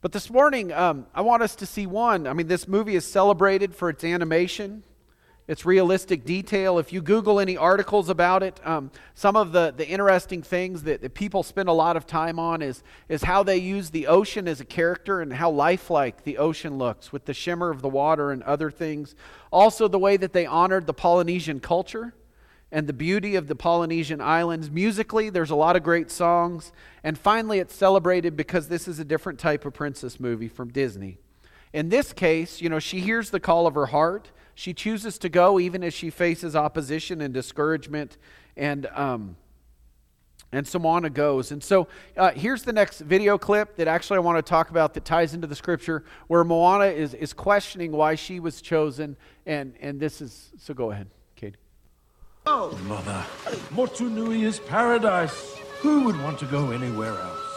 But 0.00 0.12
this 0.12 0.30
morning, 0.30 0.72
um, 0.72 1.06
I 1.12 1.22
want 1.22 1.42
us 1.42 1.56
to 1.56 1.66
see 1.66 1.86
one. 1.86 2.28
I 2.28 2.32
mean, 2.32 2.46
this 2.46 2.68
movie 2.68 2.94
is 2.94 3.04
celebrated 3.04 3.74
for 3.74 3.88
its 3.88 4.04
animation, 4.04 4.84
its 5.48 5.64
realistic 5.64 6.24
detail. 6.24 6.78
If 6.78 6.92
you 6.92 7.00
Google 7.00 7.40
any 7.40 7.56
articles 7.56 8.10
about 8.10 8.42
it, 8.42 8.60
um, 8.64 8.90
some 9.14 9.34
of 9.34 9.50
the, 9.52 9.74
the 9.76 9.88
interesting 9.88 10.42
things 10.42 10.82
that, 10.84 11.00
that 11.00 11.14
people 11.14 11.42
spend 11.42 11.70
a 11.70 11.72
lot 11.72 11.96
of 11.96 12.06
time 12.06 12.38
on 12.38 12.60
is, 12.60 12.84
is 13.08 13.24
how 13.24 13.42
they 13.42 13.56
use 13.56 13.90
the 13.90 14.06
ocean 14.06 14.46
as 14.46 14.60
a 14.60 14.64
character 14.64 15.22
and 15.22 15.32
how 15.32 15.50
lifelike 15.50 16.22
the 16.24 16.36
ocean 16.36 16.76
looks 16.76 17.12
with 17.12 17.24
the 17.24 17.34
shimmer 17.34 17.70
of 17.70 17.80
the 17.80 17.88
water 17.88 18.30
and 18.30 18.42
other 18.42 18.70
things. 18.70 19.16
Also, 19.50 19.88
the 19.88 19.98
way 19.98 20.18
that 20.18 20.34
they 20.34 20.44
honored 20.44 20.86
the 20.86 20.94
Polynesian 20.94 21.58
culture 21.58 22.14
and 22.70 22.86
the 22.86 22.92
beauty 22.92 23.34
of 23.34 23.48
the 23.48 23.56
Polynesian 23.56 24.20
islands. 24.20 24.70
Musically, 24.70 25.30
there's 25.30 25.50
a 25.50 25.56
lot 25.56 25.76
of 25.76 25.82
great 25.82 26.10
songs. 26.10 26.72
And 27.02 27.16
finally, 27.16 27.58
it's 27.58 27.74
celebrated 27.74 28.36
because 28.36 28.68
this 28.68 28.86
is 28.86 28.98
a 28.98 29.04
different 29.04 29.38
type 29.38 29.64
of 29.64 29.72
princess 29.72 30.20
movie 30.20 30.48
from 30.48 30.68
Disney. 30.68 31.16
In 31.72 31.88
this 31.88 32.12
case, 32.12 32.60
you 32.60 32.68
know, 32.68 32.78
she 32.78 33.00
hears 33.00 33.30
the 33.30 33.40
call 33.40 33.66
of 33.66 33.74
her 33.74 33.86
heart. 33.86 34.30
She 34.58 34.74
chooses 34.74 35.18
to 35.18 35.28
go 35.28 35.60
even 35.60 35.84
as 35.84 35.94
she 35.94 36.10
faces 36.10 36.56
opposition 36.56 37.20
and 37.20 37.32
discouragement. 37.32 38.18
And, 38.56 38.86
um, 38.86 39.36
and 40.50 40.68
Moana 40.80 41.10
goes. 41.10 41.52
And 41.52 41.62
so 41.62 41.86
uh, 42.16 42.32
here's 42.32 42.64
the 42.64 42.72
next 42.72 42.98
video 42.98 43.38
clip 43.38 43.76
that 43.76 43.86
actually 43.86 44.16
I 44.16 44.20
want 44.20 44.36
to 44.36 44.42
talk 44.42 44.70
about 44.70 44.94
that 44.94 45.04
ties 45.04 45.32
into 45.32 45.46
the 45.46 45.54
scripture 45.54 46.02
where 46.26 46.42
Moana 46.42 46.86
is, 46.86 47.14
is 47.14 47.32
questioning 47.32 47.92
why 47.92 48.16
she 48.16 48.40
was 48.40 48.60
chosen. 48.60 49.16
And, 49.46 49.74
and 49.80 50.00
this 50.00 50.20
is, 50.20 50.50
so 50.58 50.74
go 50.74 50.90
ahead. 50.90 51.06
Kate. 51.36 51.54
Oh, 52.44 52.76
Mother, 52.88 53.24
Motunui 53.72 54.42
is 54.42 54.58
paradise. 54.58 55.56
Who 55.82 56.02
would 56.06 56.20
want 56.20 56.36
to 56.40 56.46
go 56.46 56.72
anywhere 56.72 57.12
else? 57.12 57.47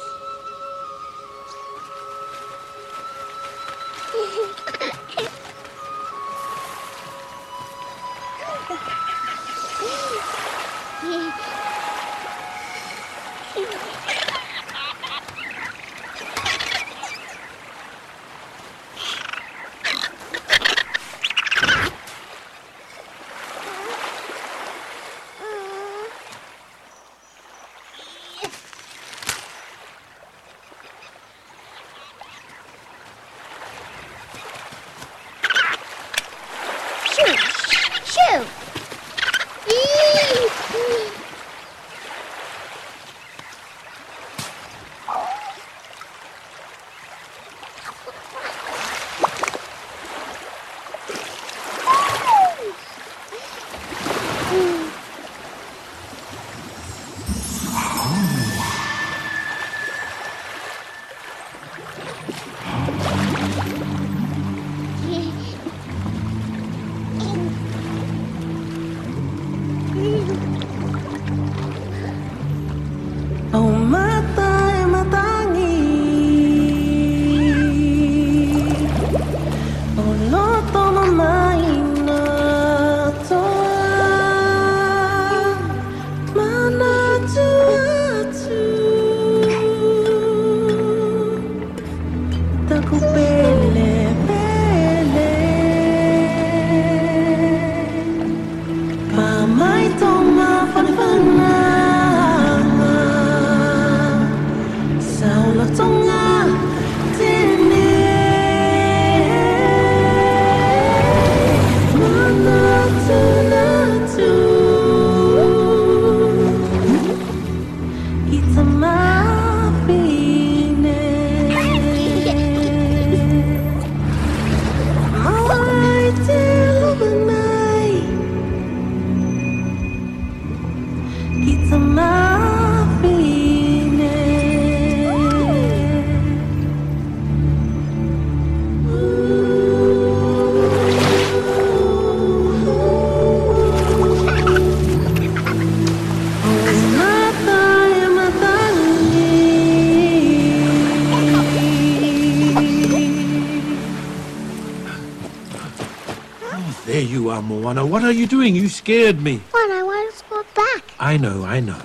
Doing? 158.32 158.56
You 158.56 158.70
scared 158.70 159.22
me. 159.22 159.40
What? 159.52 159.70
I 159.70 159.84
want 159.84 160.16
to 160.16 160.24
go 160.30 160.46
back. 160.56 160.84
I 161.00 161.18
know, 161.18 161.44
I 161.44 161.60
know. 161.60 161.82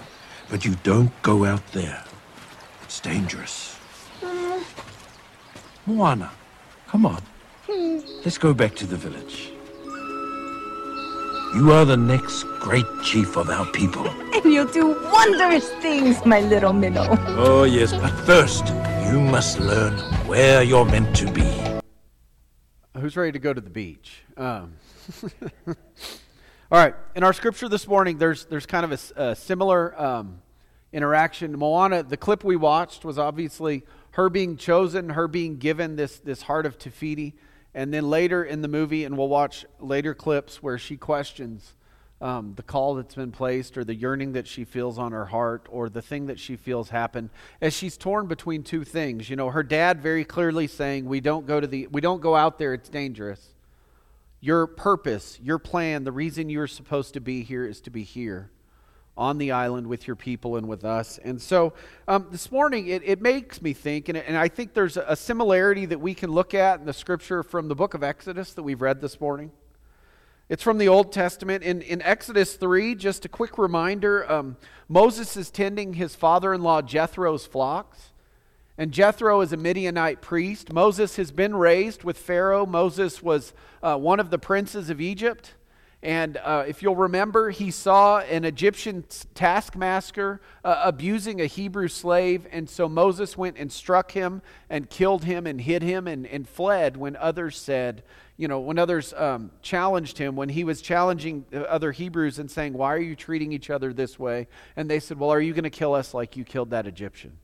But 0.48 0.64
you 0.64 0.76
don't 0.84 1.10
go 1.22 1.44
out 1.44 1.66
there. 1.72 2.04
It's 2.84 3.00
dangerous. 3.00 3.76
Moana, 5.86 6.30
come 6.86 7.04
on. 7.04 7.20
Let's 8.24 8.38
go 8.38 8.54
back 8.54 8.76
to 8.76 8.86
the 8.86 8.96
village. 8.96 9.50
You 11.56 11.72
are 11.72 11.84
the 11.84 11.96
next 11.96 12.44
great 12.60 12.86
chief 13.02 13.36
of 13.36 13.50
our 13.50 13.66
people. 13.72 14.06
And 14.06 14.44
you'll 14.44 14.66
do 14.66 14.94
wondrous 15.12 15.68
things, 15.82 16.24
my 16.24 16.40
little 16.40 16.72
minnow. 16.72 17.08
Oh, 17.36 17.64
yes, 17.64 17.92
but 17.92 18.12
first, 18.24 18.66
you 19.10 19.20
must 19.20 19.58
learn 19.58 19.98
where 20.28 20.62
you're 20.62 20.84
meant 20.84 21.16
to 21.16 21.32
be. 21.32 21.48
Who's 23.00 23.16
ready 23.16 23.32
to 23.32 23.40
go 23.40 23.52
to 23.52 23.60
the 23.60 23.70
beach? 23.70 24.22
Um, 24.36 24.74
all 26.72 26.80
right. 26.80 26.96
In 27.14 27.22
our 27.22 27.32
scripture 27.32 27.68
this 27.68 27.86
morning, 27.86 28.18
there's 28.18 28.46
there's 28.46 28.66
kind 28.66 28.84
of 28.84 29.12
a 29.16 29.36
similar 29.36 30.00
um, 30.00 30.42
interaction. 30.92 31.56
Moana, 31.56 32.02
the 32.02 32.16
clip 32.16 32.42
we 32.42 32.56
watched 32.56 33.04
was 33.04 33.20
obviously 33.20 33.84
her 34.12 34.28
being 34.28 34.56
chosen, 34.56 35.10
her 35.10 35.28
being 35.28 35.58
given 35.58 35.94
this 35.94 36.18
this 36.18 36.42
heart 36.42 36.66
of 36.66 36.76
Te 36.76 36.90
Fiti, 36.90 37.36
and 37.72 37.94
then 37.94 38.10
later 38.10 38.42
in 38.42 38.62
the 38.62 38.68
movie, 38.68 39.04
and 39.04 39.16
we'll 39.16 39.28
watch 39.28 39.64
later 39.78 40.12
clips 40.12 40.60
where 40.60 40.76
she 40.76 40.96
questions 40.96 41.74
um, 42.20 42.54
the 42.56 42.64
call 42.64 42.96
that's 42.96 43.14
been 43.14 43.30
placed, 43.30 43.78
or 43.78 43.84
the 43.84 43.94
yearning 43.94 44.32
that 44.32 44.48
she 44.48 44.64
feels 44.64 44.98
on 44.98 45.12
her 45.12 45.26
heart, 45.26 45.68
or 45.70 45.88
the 45.88 46.02
thing 46.02 46.26
that 46.26 46.40
she 46.40 46.56
feels 46.56 46.90
happen, 46.90 47.30
as 47.60 47.74
she's 47.74 47.96
torn 47.96 48.26
between 48.26 48.64
two 48.64 48.82
things. 48.82 49.30
You 49.30 49.36
know, 49.36 49.50
her 49.50 49.62
dad 49.62 50.02
very 50.02 50.24
clearly 50.24 50.66
saying, 50.66 51.06
"We 51.06 51.20
don't 51.20 51.46
go 51.46 51.60
to 51.60 51.66
the, 51.68 51.86
we 51.86 52.00
don't 52.00 52.20
go 52.20 52.34
out 52.34 52.58
there; 52.58 52.74
it's 52.74 52.88
dangerous." 52.88 53.52
Your 54.46 54.68
purpose, 54.68 55.40
your 55.42 55.58
plan, 55.58 56.04
the 56.04 56.12
reason 56.12 56.48
you're 56.48 56.68
supposed 56.68 57.14
to 57.14 57.20
be 57.20 57.42
here 57.42 57.66
is 57.66 57.80
to 57.80 57.90
be 57.90 58.04
here 58.04 58.52
on 59.16 59.38
the 59.38 59.50
island 59.50 59.88
with 59.88 60.06
your 60.06 60.14
people 60.14 60.54
and 60.54 60.68
with 60.68 60.84
us. 60.84 61.18
And 61.18 61.42
so 61.42 61.72
um, 62.06 62.28
this 62.30 62.52
morning, 62.52 62.86
it, 62.86 63.02
it 63.04 63.20
makes 63.20 63.60
me 63.60 63.72
think, 63.72 64.08
and, 64.08 64.16
and 64.16 64.36
I 64.36 64.46
think 64.46 64.72
there's 64.72 64.96
a 64.96 65.16
similarity 65.16 65.84
that 65.86 66.00
we 66.00 66.14
can 66.14 66.30
look 66.30 66.54
at 66.54 66.78
in 66.78 66.86
the 66.86 66.92
scripture 66.92 67.42
from 67.42 67.66
the 67.66 67.74
book 67.74 67.94
of 67.94 68.04
Exodus 68.04 68.52
that 68.52 68.62
we've 68.62 68.80
read 68.80 69.00
this 69.00 69.20
morning. 69.20 69.50
It's 70.48 70.62
from 70.62 70.78
the 70.78 70.86
Old 70.86 71.10
Testament. 71.10 71.64
In, 71.64 71.82
in 71.82 72.00
Exodus 72.02 72.54
3, 72.54 72.94
just 72.94 73.24
a 73.24 73.28
quick 73.28 73.58
reminder 73.58 74.30
um, 74.30 74.58
Moses 74.88 75.36
is 75.36 75.50
tending 75.50 75.94
his 75.94 76.14
father 76.14 76.54
in 76.54 76.62
law 76.62 76.82
Jethro's 76.82 77.46
flocks. 77.46 78.12
And 78.78 78.92
Jethro 78.92 79.40
is 79.40 79.52
a 79.52 79.56
Midianite 79.56 80.20
priest. 80.20 80.72
Moses 80.72 81.16
has 81.16 81.30
been 81.30 81.56
raised 81.56 82.04
with 82.04 82.18
Pharaoh. 82.18 82.66
Moses 82.66 83.22
was 83.22 83.54
uh, 83.82 83.96
one 83.96 84.20
of 84.20 84.30
the 84.30 84.38
princes 84.38 84.90
of 84.90 85.00
Egypt. 85.00 85.54
And 86.02 86.36
uh, 86.36 86.64
if 86.68 86.82
you'll 86.82 86.94
remember, 86.94 87.50
he 87.50 87.70
saw 87.70 88.18
an 88.18 88.44
Egyptian 88.44 89.04
taskmaster 89.34 90.42
uh, 90.62 90.82
abusing 90.84 91.40
a 91.40 91.46
Hebrew 91.46 91.88
slave. 91.88 92.46
And 92.52 92.68
so 92.68 92.86
Moses 92.86 93.36
went 93.36 93.56
and 93.56 93.72
struck 93.72 94.12
him 94.12 94.42
and 94.68 94.90
killed 94.90 95.24
him 95.24 95.46
and 95.46 95.60
hid 95.60 95.82
him 95.82 96.06
and, 96.06 96.26
and 96.26 96.46
fled 96.46 96.98
when 96.98 97.16
others 97.16 97.58
said, 97.58 98.02
you 98.36 98.46
know, 98.46 98.60
when 98.60 98.78
others 98.78 99.14
um, 99.14 99.50
challenged 99.62 100.18
him, 100.18 100.36
when 100.36 100.50
he 100.50 100.64
was 100.64 100.82
challenging 100.82 101.46
other 101.52 101.92
Hebrews 101.92 102.38
and 102.38 102.50
saying, 102.50 102.74
Why 102.74 102.92
are 102.92 103.00
you 103.00 103.16
treating 103.16 103.52
each 103.52 103.70
other 103.70 103.94
this 103.94 104.18
way? 104.18 104.48
And 104.76 104.90
they 104.90 105.00
said, 105.00 105.18
Well, 105.18 105.30
are 105.30 105.40
you 105.40 105.54
going 105.54 105.64
to 105.64 105.70
kill 105.70 105.94
us 105.94 106.12
like 106.12 106.36
you 106.36 106.44
killed 106.44 106.70
that 106.70 106.86
Egyptian? 106.86 107.38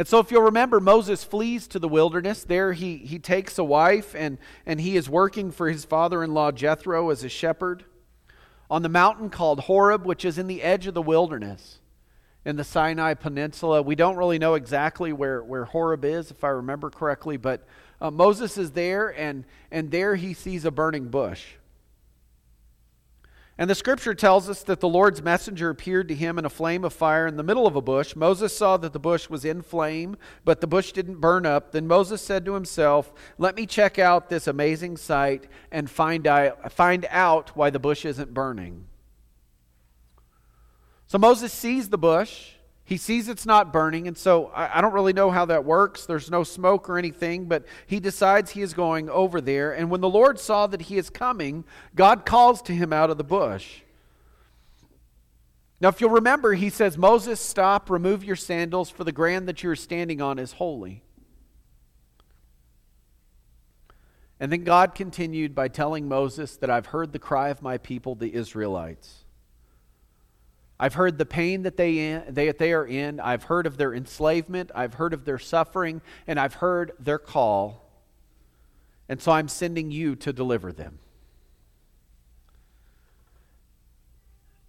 And 0.00 0.08
so, 0.08 0.18
if 0.18 0.30
you'll 0.30 0.44
remember, 0.44 0.80
Moses 0.80 1.24
flees 1.24 1.68
to 1.68 1.78
the 1.78 1.86
wilderness. 1.86 2.42
There, 2.44 2.72
he, 2.72 2.96
he 2.96 3.18
takes 3.18 3.58
a 3.58 3.64
wife, 3.64 4.14
and, 4.14 4.38
and 4.64 4.80
he 4.80 4.96
is 4.96 5.10
working 5.10 5.50
for 5.50 5.68
his 5.68 5.84
father 5.84 6.24
in 6.24 6.32
law 6.32 6.52
Jethro 6.52 7.10
as 7.10 7.22
a 7.22 7.28
shepherd 7.28 7.84
on 8.70 8.80
the 8.80 8.88
mountain 8.88 9.28
called 9.28 9.60
Horeb, 9.60 10.06
which 10.06 10.24
is 10.24 10.38
in 10.38 10.46
the 10.46 10.62
edge 10.62 10.86
of 10.86 10.94
the 10.94 11.02
wilderness 11.02 11.80
in 12.46 12.56
the 12.56 12.64
Sinai 12.64 13.12
Peninsula. 13.12 13.82
We 13.82 13.94
don't 13.94 14.16
really 14.16 14.38
know 14.38 14.54
exactly 14.54 15.12
where, 15.12 15.44
where 15.44 15.66
Horeb 15.66 16.06
is, 16.06 16.30
if 16.30 16.44
I 16.44 16.48
remember 16.48 16.88
correctly, 16.88 17.36
but 17.36 17.66
uh, 18.00 18.10
Moses 18.10 18.56
is 18.56 18.70
there, 18.70 19.08
and, 19.08 19.44
and 19.70 19.90
there 19.90 20.14
he 20.14 20.32
sees 20.32 20.64
a 20.64 20.70
burning 20.70 21.08
bush. 21.08 21.44
And 23.60 23.68
the 23.68 23.74
scripture 23.74 24.14
tells 24.14 24.48
us 24.48 24.62
that 24.62 24.80
the 24.80 24.88
Lord's 24.88 25.20
messenger 25.22 25.68
appeared 25.68 26.08
to 26.08 26.14
him 26.14 26.38
in 26.38 26.46
a 26.46 26.48
flame 26.48 26.82
of 26.82 26.94
fire 26.94 27.26
in 27.26 27.36
the 27.36 27.42
middle 27.42 27.66
of 27.66 27.76
a 27.76 27.82
bush. 27.82 28.16
Moses 28.16 28.56
saw 28.56 28.78
that 28.78 28.94
the 28.94 28.98
bush 28.98 29.28
was 29.28 29.44
in 29.44 29.60
flame, 29.60 30.16
but 30.46 30.62
the 30.62 30.66
bush 30.66 30.92
didn't 30.92 31.20
burn 31.20 31.44
up. 31.44 31.72
Then 31.72 31.86
Moses 31.86 32.22
said 32.22 32.46
to 32.46 32.54
himself, 32.54 33.12
Let 33.36 33.54
me 33.54 33.66
check 33.66 33.98
out 33.98 34.30
this 34.30 34.46
amazing 34.46 34.96
sight 34.96 35.46
and 35.70 35.90
find 35.90 36.26
out, 36.26 36.72
find 36.72 37.06
out 37.10 37.54
why 37.54 37.68
the 37.68 37.78
bush 37.78 38.06
isn't 38.06 38.32
burning. 38.32 38.86
So 41.06 41.18
Moses 41.18 41.52
sees 41.52 41.90
the 41.90 41.98
bush. 41.98 42.52
He 42.90 42.96
sees 42.96 43.28
it's 43.28 43.46
not 43.46 43.72
burning, 43.72 44.08
and 44.08 44.18
so 44.18 44.46
I, 44.46 44.78
I 44.78 44.80
don't 44.80 44.92
really 44.92 45.12
know 45.12 45.30
how 45.30 45.44
that 45.44 45.64
works. 45.64 46.06
There's 46.06 46.28
no 46.28 46.42
smoke 46.42 46.88
or 46.90 46.98
anything, 46.98 47.44
but 47.44 47.64
he 47.86 48.00
decides 48.00 48.50
he 48.50 48.62
is 48.62 48.74
going 48.74 49.08
over 49.08 49.40
there. 49.40 49.70
And 49.70 49.90
when 49.90 50.00
the 50.00 50.08
Lord 50.08 50.40
saw 50.40 50.66
that 50.66 50.82
he 50.82 50.98
is 50.98 51.08
coming, 51.08 51.62
God 51.94 52.26
calls 52.26 52.60
to 52.62 52.72
him 52.72 52.92
out 52.92 53.08
of 53.08 53.16
the 53.16 53.22
bush. 53.22 53.82
Now, 55.80 55.86
if 55.90 56.00
you'll 56.00 56.10
remember, 56.10 56.54
he 56.54 56.68
says, 56.68 56.98
Moses, 56.98 57.38
stop, 57.38 57.90
remove 57.90 58.24
your 58.24 58.34
sandals, 58.34 58.90
for 58.90 59.04
the 59.04 59.12
ground 59.12 59.46
that 59.46 59.62
you're 59.62 59.76
standing 59.76 60.20
on 60.20 60.40
is 60.40 60.54
holy. 60.54 61.04
And 64.40 64.50
then 64.50 64.64
God 64.64 64.96
continued 64.96 65.54
by 65.54 65.68
telling 65.68 66.08
Moses 66.08 66.56
that 66.56 66.70
I've 66.70 66.86
heard 66.86 67.12
the 67.12 67.20
cry 67.20 67.50
of 67.50 67.62
my 67.62 67.78
people, 67.78 68.16
the 68.16 68.34
Israelites. 68.34 69.19
I've 70.82 70.94
heard 70.94 71.18
the 71.18 71.26
pain 71.26 71.64
that 71.64 71.76
they, 71.76 71.98
in, 71.98 72.24
they, 72.30 72.50
they 72.52 72.72
are 72.72 72.86
in. 72.86 73.20
I've 73.20 73.44
heard 73.44 73.66
of 73.66 73.76
their 73.76 73.92
enslavement. 73.92 74.70
I've 74.74 74.94
heard 74.94 75.12
of 75.12 75.26
their 75.26 75.38
suffering. 75.38 76.00
And 76.26 76.40
I've 76.40 76.54
heard 76.54 76.92
their 76.98 77.18
call. 77.18 77.86
And 79.06 79.20
so 79.20 79.30
I'm 79.30 79.46
sending 79.46 79.90
you 79.90 80.16
to 80.16 80.32
deliver 80.32 80.72
them. 80.72 80.98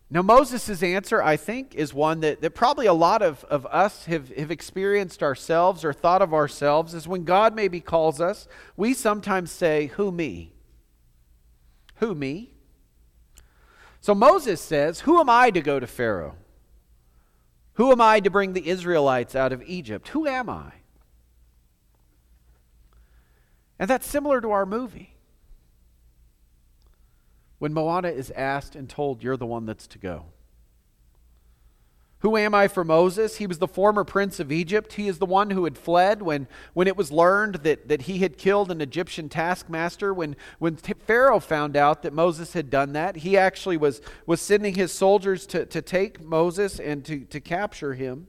Now, 0.09 0.21
Moses' 0.21 0.83
answer, 0.83 1.23
I 1.23 1.37
think, 1.37 1.75
is 1.75 1.93
one 1.93 2.19
that, 2.19 2.41
that 2.41 2.55
probably 2.55 2.87
a 2.87 2.93
lot 2.93 3.21
of, 3.21 3.45
of 3.45 3.65
us 3.67 4.03
have, 4.07 4.35
have 4.35 4.51
experienced 4.51 5.23
ourselves 5.23 5.85
or 5.85 5.93
thought 5.93 6.21
of 6.21 6.33
ourselves 6.33 6.93
is 6.93 7.07
when 7.07 7.23
God 7.23 7.55
maybe 7.55 7.79
calls 7.79 8.19
us, 8.19 8.49
we 8.75 8.93
sometimes 8.93 9.49
say, 9.49 9.87
Who 9.95 10.11
me? 10.11 10.51
Who 11.95 12.13
me? 12.13 12.50
So 14.01 14.15
Moses 14.15 14.59
says, 14.59 15.01
Who 15.01 15.19
am 15.19 15.29
I 15.29 15.51
to 15.51 15.61
go 15.61 15.79
to 15.79 15.87
Pharaoh? 15.87 16.35
Who 17.73 17.91
am 17.91 18.01
I 18.01 18.19
to 18.19 18.29
bring 18.29 18.53
the 18.53 18.67
Israelites 18.67 19.35
out 19.35 19.53
of 19.53 19.63
Egypt? 19.63 20.09
Who 20.09 20.27
am 20.27 20.49
I? 20.49 20.73
And 23.79 23.89
that's 23.89 24.05
similar 24.05 24.41
to 24.41 24.51
our 24.51 24.65
movie 24.65 25.15
when 27.59 27.73
Moana 27.73 28.09
is 28.09 28.31
asked 28.31 28.75
and 28.75 28.89
told, 28.89 29.23
You're 29.23 29.37
the 29.37 29.45
one 29.45 29.65
that's 29.65 29.87
to 29.87 29.99
go. 29.99 30.25
Who 32.21 32.37
am 32.37 32.53
I 32.53 32.67
for 32.67 32.83
Moses? 32.83 33.37
He 33.37 33.47
was 33.47 33.57
the 33.57 33.67
former 33.67 34.03
prince 34.03 34.39
of 34.39 34.51
Egypt. 34.51 34.93
He 34.93 35.07
is 35.07 35.17
the 35.17 35.25
one 35.25 35.49
who 35.49 35.63
had 35.63 35.77
fled 35.77 36.21
when, 36.21 36.47
when 36.73 36.87
it 36.87 36.95
was 36.95 37.11
learned 37.11 37.55
that, 37.55 37.87
that 37.87 38.03
he 38.03 38.19
had 38.19 38.37
killed 38.37 38.71
an 38.71 38.79
Egyptian 38.79 39.27
taskmaster. 39.27 40.13
When, 40.13 40.35
when 40.59 40.75
Pharaoh 40.75 41.39
found 41.39 41.75
out 41.75 42.03
that 42.03 42.13
Moses 42.13 42.53
had 42.53 42.69
done 42.69 42.93
that, 42.93 43.17
he 43.17 43.37
actually 43.37 43.77
was, 43.77 44.01
was 44.25 44.39
sending 44.39 44.75
his 44.75 44.91
soldiers 44.91 45.47
to, 45.47 45.65
to 45.65 45.81
take 45.81 46.23
Moses 46.23 46.79
and 46.79 47.03
to, 47.05 47.21
to 47.21 47.39
capture 47.39 47.95
him. 47.95 48.27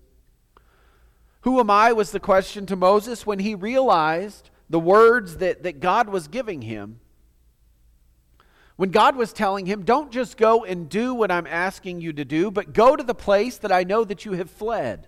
Who 1.42 1.60
am 1.60 1.70
I 1.70 1.92
was 1.92 2.12
the 2.12 2.20
question 2.20 2.66
to 2.66 2.76
Moses 2.76 3.26
when 3.26 3.40
he 3.40 3.54
realized 3.54 4.48
the 4.72 4.80
words 4.80 5.36
that, 5.36 5.64
that 5.64 5.80
God 5.80 6.08
was 6.08 6.28
giving 6.28 6.62
him. 6.62 6.98
When 8.82 8.90
God 8.90 9.14
was 9.14 9.32
telling 9.32 9.66
him, 9.66 9.84
Don't 9.84 10.10
just 10.10 10.36
go 10.36 10.64
and 10.64 10.88
do 10.88 11.14
what 11.14 11.30
I'm 11.30 11.46
asking 11.46 12.00
you 12.00 12.12
to 12.14 12.24
do, 12.24 12.50
but 12.50 12.72
go 12.72 12.96
to 12.96 13.04
the 13.04 13.14
place 13.14 13.56
that 13.58 13.70
I 13.70 13.84
know 13.84 14.02
that 14.02 14.24
you 14.24 14.32
have 14.32 14.50
fled. 14.50 15.06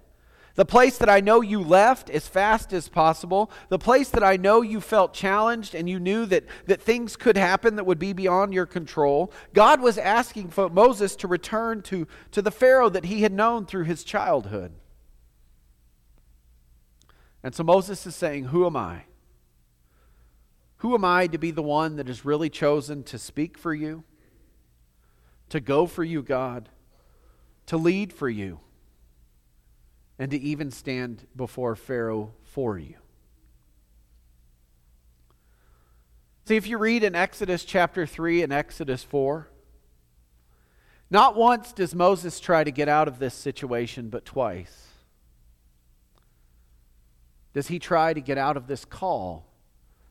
The 0.54 0.64
place 0.64 0.96
that 0.98 1.08
I 1.08 1.18
know 1.18 1.40
you 1.40 1.60
left 1.60 2.08
as 2.08 2.28
fast 2.28 2.72
as 2.72 2.88
possible. 2.88 3.50
The 3.70 3.78
place 3.80 4.10
that 4.10 4.22
I 4.22 4.36
know 4.36 4.62
you 4.62 4.80
felt 4.80 5.12
challenged 5.12 5.74
and 5.74 5.90
you 5.90 5.98
knew 5.98 6.24
that, 6.26 6.44
that 6.66 6.82
things 6.82 7.16
could 7.16 7.36
happen 7.36 7.74
that 7.74 7.84
would 7.84 7.98
be 7.98 8.12
beyond 8.12 8.54
your 8.54 8.64
control. 8.64 9.32
God 9.54 9.80
was 9.80 9.98
asking 9.98 10.50
for 10.50 10.68
Moses 10.68 11.16
to 11.16 11.26
return 11.26 11.82
to, 11.82 12.06
to 12.30 12.42
the 12.42 12.52
Pharaoh 12.52 12.90
that 12.90 13.06
he 13.06 13.22
had 13.22 13.32
known 13.32 13.66
through 13.66 13.86
his 13.86 14.04
childhood. 14.04 14.72
And 17.42 17.56
so 17.56 17.64
Moses 17.64 18.06
is 18.06 18.14
saying, 18.14 18.44
Who 18.44 18.66
am 18.66 18.76
I? 18.76 19.06
Who 20.84 20.92
am 20.92 21.02
I 21.02 21.28
to 21.28 21.38
be 21.38 21.50
the 21.50 21.62
one 21.62 21.96
that 21.96 22.10
is 22.10 22.26
really 22.26 22.50
chosen 22.50 23.04
to 23.04 23.18
speak 23.18 23.56
for 23.56 23.72
you, 23.72 24.04
to 25.48 25.58
go 25.58 25.86
for 25.86 26.04
you, 26.04 26.22
God, 26.22 26.68
to 27.64 27.78
lead 27.78 28.12
for 28.12 28.28
you, 28.28 28.60
and 30.18 30.30
to 30.30 30.38
even 30.38 30.70
stand 30.70 31.26
before 31.34 31.74
Pharaoh 31.74 32.34
for 32.42 32.78
you? 32.78 32.96
See, 36.44 36.56
if 36.56 36.66
you 36.66 36.76
read 36.76 37.02
in 37.02 37.14
Exodus 37.14 37.64
chapter 37.64 38.04
3 38.04 38.42
and 38.42 38.52
Exodus 38.52 39.02
4, 39.02 39.48
not 41.08 41.34
once 41.34 41.72
does 41.72 41.94
Moses 41.94 42.38
try 42.38 42.62
to 42.62 42.70
get 42.70 42.90
out 42.90 43.08
of 43.08 43.18
this 43.18 43.32
situation, 43.32 44.10
but 44.10 44.26
twice. 44.26 44.88
Does 47.54 47.68
he 47.68 47.78
try 47.78 48.12
to 48.12 48.20
get 48.20 48.36
out 48.36 48.58
of 48.58 48.66
this 48.66 48.84
call 48.84 49.46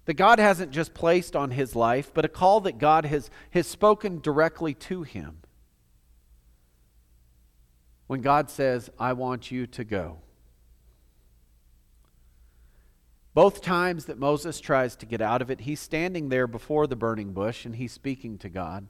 that 0.06 0.16
God 0.16 0.39
hasn't 0.39 0.72
just 0.72 0.94
placed 0.94 1.36
on 1.36 1.52
his 1.52 1.76
life, 1.76 2.12
but 2.13 2.26
a 2.26 2.30
call 2.30 2.62
that 2.62 2.78
God 2.78 3.06
has, 3.06 3.30
has 3.52 3.68
spoken 3.68 4.20
directly 4.20 4.74
to 4.74 5.04
him. 5.04 5.38
When 8.08 8.22
God 8.22 8.50
says, 8.50 8.89
I 9.00 9.13
want 9.13 9.50
you 9.50 9.66
to 9.68 9.84
go. 9.84 10.20
Both 13.34 13.62
times 13.62 14.06
that 14.06 14.20
Moses 14.20 14.60
tries 14.60 14.96
to 14.98 15.06
get 15.06 15.22
out 15.22 15.42
of 15.42 15.50
it, 15.50 15.62
he's 15.62 15.80
standing 15.80 16.30
there 16.30 16.46
before 16.46 16.86
the 16.86 16.96
burning 16.96 17.34
bush 17.34 17.66
and 17.66 17.76
he's 17.76 17.92
speaking 17.92 18.38
to 18.39 18.50
God. 18.50 18.88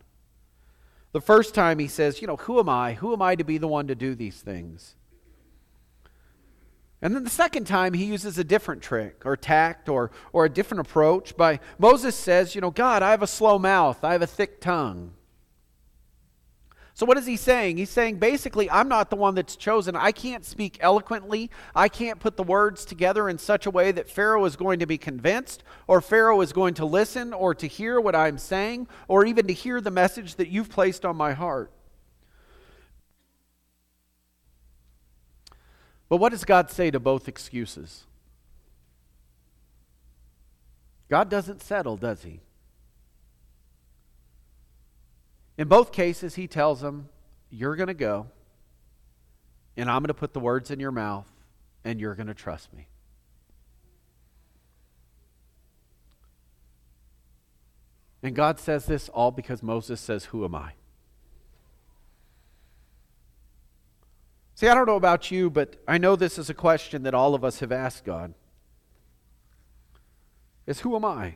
The 1.14 1.22
first 1.22 1.54
time 1.54 1.80
he 1.80 1.88
says, 1.88 2.20
You 2.20 2.28
know, 2.28 2.36
who 2.36 2.60
am 2.60 2.68
I? 2.68 2.94
Who 2.96 3.14
am 3.14 3.22
I 3.22 3.36
to 3.36 3.44
be 3.44 3.58
the 3.58 3.68
one 3.68 3.88
to 3.88 3.96
do 3.96 4.16
these 4.16 4.42
things? 4.42 4.96
And 7.04 7.14
then 7.14 7.26
the 7.26 7.30
second 7.30 7.66
time, 7.66 7.94
he 7.94 8.06
uses 8.06 8.38
a 8.38 8.46
different 8.46 8.82
trick 8.82 9.24
or 9.26 9.36
tact 9.36 9.90
or, 9.90 10.10
or 10.32 10.46
a 10.46 10.50
different 10.50 10.88
approach. 10.88 11.36
By 11.36 11.60
Moses 11.78 12.16
says, 12.16 12.56
You 12.56 12.62
know, 12.62 12.72
God, 12.72 13.04
I 13.04 13.12
have 13.12 13.22
a 13.22 13.28
slow 13.28 13.60
mouth, 13.60 14.06
I 14.06 14.14
have 14.14 14.22
a 14.22 14.28
thick 14.28 14.62
tongue. 14.62 15.14
So, 16.94 17.06
what 17.06 17.18
is 17.18 17.26
he 17.26 17.36
saying? 17.36 17.76
He's 17.76 17.90
saying 17.90 18.20
basically, 18.20 18.70
I'm 18.70 18.88
not 18.88 19.10
the 19.10 19.18
one 19.18 19.36
that's 19.36 19.58
chosen. 19.58 19.98
I 19.98 20.14
can't 20.14 20.46
speak 20.46 20.78
eloquently. 20.80 21.52
I 21.76 21.90
can't 21.90 22.22
put 22.22 22.38
the 22.38 22.44
words 22.44 22.86
together 22.86 23.28
in 23.28 23.38
such 23.38 23.66
a 23.66 23.72
way 23.72 23.92
that 23.92 24.10
Pharaoh 24.10 24.46
is 24.46 24.56
going 24.56 24.80
to 24.80 24.86
be 24.86 24.98
convinced, 24.98 25.62
or 25.88 26.00
Pharaoh 26.00 26.40
is 26.40 26.54
going 26.54 26.76
to 26.76 26.86
listen, 26.86 27.34
or 27.34 27.54
to 27.54 27.68
hear 27.68 28.00
what 28.00 28.16
I'm 28.16 28.38
saying, 28.38 28.88
or 29.10 29.26
even 29.26 29.48
to 29.48 29.54
hear 29.54 29.82
the 29.82 29.92
message 29.92 30.36
that 30.36 30.48
you've 30.48 30.70
placed 30.70 31.04
on 31.04 31.18
my 31.18 31.34
heart. 31.34 31.70
But 36.14 36.18
what 36.18 36.32
does 36.32 36.46
God 36.46 36.70
say 36.70 36.92
to 36.92 37.00
both 37.00 37.28
excuses? 37.28 38.04
God 41.10 41.28
doesn't 41.28 41.60
settle, 41.60 41.98
does 41.98 42.22
he? 42.22 42.42
In 45.58 45.68
both 45.68 45.92
cases, 45.92 46.36
he 46.36 46.46
tells 46.46 46.82
them, 46.82 47.10
You're 47.50 47.76
going 47.76 47.88
to 47.88 47.96
go, 47.96 48.28
and 49.76 49.90
I'm 49.90 50.02
going 50.02 50.10
to 50.10 50.14
put 50.14 50.34
the 50.34 50.40
words 50.40 50.70
in 50.70 50.80
your 50.80 50.92
mouth, 50.92 51.26
and 51.84 52.00
you're 52.00 52.14
going 52.14 52.28
to 52.28 52.36
trust 52.36 52.72
me. 52.76 52.86
And 58.22 58.36
God 58.36 58.60
says 58.60 58.86
this 58.86 59.10
all 59.10 59.32
because 59.32 59.64
Moses 59.64 60.00
says, 60.00 60.26
Who 60.26 60.46
am 60.46 60.54
I? 60.54 60.74
See, 64.64 64.70
I 64.70 64.76
don't 64.76 64.86
know 64.86 64.96
about 64.96 65.30
you, 65.30 65.50
but 65.50 65.76
I 65.90 65.98
know 65.98 66.16
this 66.16 66.40
is 66.40 66.50
a 66.50 66.54
question 66.54 67.04
that 67.04 67.14
all 67.14 67.36
of 67.36 67.44
us 67.44 67.60
have 67.60 67.74
asked 67.74 68.06
God. 68.06 68.34
Is 70.66 70.80
who 70.80 70.96
am 70.96 71.04
I? 71.04 71.36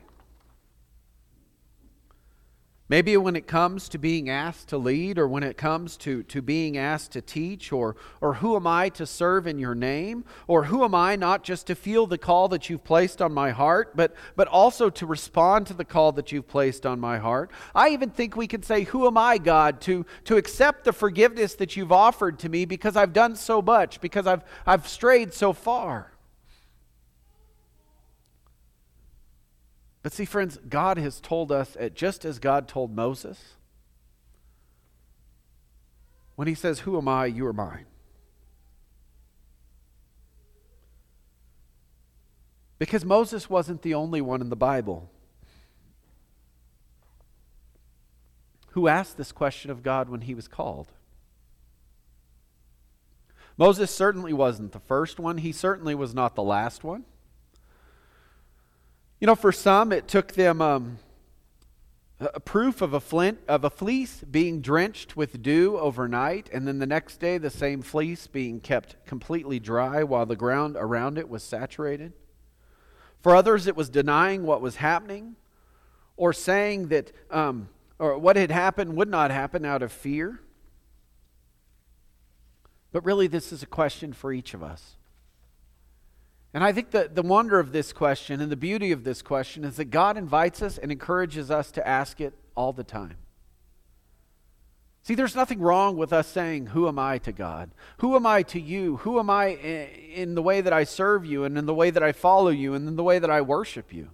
Maybe 2.90 3.18
when 3.18 3.36
it 3.36 3.46
comes 3.46 3.86
to 3.90 3.98
being 3.98 4.30
asked 4.30 4.68
to 4.68 4.78
lead, 4.78 5.18
or 5.18 5.28
when 5.28 5.42
it 5.42 5.58
comes 5.58 5.96
to, 5.98 6.22
to 6.22 6.40
being 6.40 6.78
asked 6.78 7.12
to 7.12 7.20
teach, 7.20 7.70
or, 7.70 7.96
or 8.22 8.34
who 8.34 8.56
am 8.56 8.66
I 8.66 8.88
to 8.90 9.04
serve 9.04 9.46
in 9.46 9.58
your 9.58 9.74
name, 9.74 10.24
or 10.46 10.64
who 10.64 10.82
am 10.84 10.94
I 10.94 11.14
not 11.14 11.44
just 11.44 11.66
to 11.66 11.74
feel 11.74 12.06
the 12.06 12.16
call 12.16 12.48
that 12.48 12.70
you've 12.70 12.84
placed 12.84 13.20
on 13.20 13.32
my 13.34 13.50
heart, 13.50 13.94
but, 13.94 14.14
but 14.36 14.48
also 14.48 14.88
to 14.88 15.04
respond 15.04 15.66
to 15.66 15.74
the 15.74 15.84
call 15.84 16.12
that 16.12 16.32
you've 16.32 16.48
placed 16.48 16.86
on 16.86 16.98
my 16.98 17.18
heart. 17.18 17.50
I 17.74 17.90
even 17.90 18.08
think 18.08 18.36
we 18.36 18.46
can 18.46 18.62
say, 18.62 18.84
Who 18.84 19.06
am 19.06 19.18
I, 19.18 19.36
God, 19.36 19.82
to, 19.82 20.06
to 20.24 20.38
accept 20.38 20.84
the 20.84 20.92
forgiveness 20.94 21.54
that 21.56 21.76
you've 21.76 21.92
offered 21.92 22.38
to 22.38 22.48
me 22.48 22.64
because 22.64 22.96
I've 22.96 23.12
done 23.12 23.36
so 23.36 23.60
much, 23.60 24.00
because 24.00 24.26
I've, 24.26 24.44
I've 24.66 24.88
strayed 24.88 25.34
so 25.34 25.52
far. 25.52 26.12
But 30.08 30.14
see, 30.14 30.24
friends, 30.24 30.58
God 30.66 30.96
has 30.96 31.20
told 31.20 31.52
us, 31.52 31.72
that 31.72 31.94
just 31.94 32.24
as 32.24 32.38
God 32.38 32.66
told 32.66 32.96
Moses, 32.96 33.56
when 36.34 36.48
he 36.48 36.54
says, 36.54 36.78
Who 36.78 36.96
am 36.96 37.06
I? 37.06 37.26
You 37.26 37.44
are 37.44 37.52
mine. 37.52 37.84
Because 42.78 43.04
Moses 43.04 43.50
wasn't 43.50 43.82
the 43.82 43.92
only 43.92 44.22
one 44.22 44.40
in 44.40 44.48
the 44.48 44.56
Bible 44.56 45.10
who 48.68 48.88
asked 48.88 49.18
this 49.18 49.30
question 49.30 49.70
of 49.70 49.82
God 49.82 50.08
when 50.08 50.22
he 50.22 50.32
was 50.32 50.48
called. 50.48 50.88
Moses 53.58 53.90
certainly 53.90 54.32
wasn't 54.32 54.72
the 54.72 54.80
first 54.80 55.20
one, 55.20 55.36
he 55.36 55.52
certainly 55.52 55.94
was 55.94 56.14
not 56.14 56.34
the 56.34 56.42
last 56.42 56.82
one. 56.82 57.04
You 59.20 59.26
know, 59.26 59.34
for 59.34 59.50
some, 59.50 59.90
it 59.90 60.06
took 60.06 60.34
them 60.34 60.62
um, 60.62 60.98
a 62.20 62.38
proof 62.38 62.80
of 62.80 62.94
a 62.94 63.00
flint 63.00 63.40
of 63.48 63.64
a 63.64 63.70
fleece 63.70 64.22
being 64.30 64.60
drenched 64.60 65.16
with 65.16 65.42
dew 65.42 65.76
overnight, 65.76 66.48
and 66.52 66.68
then 66.68 66.78
the 66.78 66.86
next 66.86 67.18
day 67.18 67.36
the 67.36 67.50
same 67.50 67.82
fleece 67.82 68.28
being 68.28 68.60
kept 68.60 68.94
completely 69.06 69.58
dry 69.58 70.04
while 70.04 70.24
the 70.24 70.36
ground 70.36 70.76
around 70.78 71.18
it 71.18 71.28
was 71.28 71.42
saturated. 71.42 72.12
For 73.20 73.34
others, 73.34 73.66
it 73.66 73.74
was 73.74 73.88
denying 73.88 74.44
what 74.44 74.60
was 74.60 74.76
happening, 74.76 75.34
or 76.16 76.32
saying 76.32 76.88
that, 76.88 77.10
um, 77.28 77.68
or 77.98 78.18
what 78.18 78.36
had 78.36 78.52
happened 78.52 78.94
would 78.96 79.08
not 79.08 79.32
happen 79.32 79.64
out 79.64 79.82
of 79.82 79.90
fear. 79.90 80.40
But 82.92 83.04
really, 83.04 83.26
this 83.26 83.52
is 83.52 83.64
a 83.64 83.66
question 83.66 84.12
for 84.12 84.32
each 84.32 84.54
of 84.54 84.62
us. 84.62 84.97
And 86.54 86.64
I 86.64 86.72
think 86.72 86.92
that 86.92 87.14
the 87.14 87.22
wonder 87.22 87.58
of 87.58 87.72
this 87.72 87.92
question 87.92 88.40
and 88.40 88.50
the 88.50 88.56
beauty 88.56 88.90
of 88.90 89.04
this 89.04 89.20
question 89.20 89.64
is 89.64 89.76
that 89.76 89.86
God 89.86 90.16
invites 90.16 90.62
us 90.62 90.78
and 90.78 90.90
encourages 90.90 91.50
us 91.50 91.70
to 91.72 91.86
ask 91.86 92.20
it 92.20 92.34
all 92.56 92.72
the 92.72 92.84
time. 92.84 93.16
See, 95.02 95.14
there's 95.14 95.36
nothing 95.36 95.60
wrong 95.60 95.96
with 95.96 96.12
us 96.12 96.26
saying, 96.26 96.66
Who 96.66 96.88
am 96.88 96.98
I 96.98 97.18
to 97.18 97.32
God? 97.32 97.70
Who 97.98 98.16
am 98.16 98.26
I 98.26 98.42
to 98.44 98.60
you? 98.60 98.96
Who 98.98 99.18
am 99.18 99.30
I 99.30 99.46
in 99.46 100.34
the 100.34 100.42
way 100.42 100.60
that 100.60 100.72
I 100.72 100.84
serve 100.84 101.24
you 101.24 101.44
and 101.44 101.56
in 101.56 101.66
the 101.66 101.74
way 101.74 101.90
that 101.90 102.02
I 102.02 102.12
follow 102.12 102.50
you 102.50 102.74
and 102.74 102.86
in 102.86 102.96
the 102.96 103.04
way 103.04 103.18
that 103.18 103.30
I 103.30 103.40
worship 103.40 103.92
you? 103.92 104.10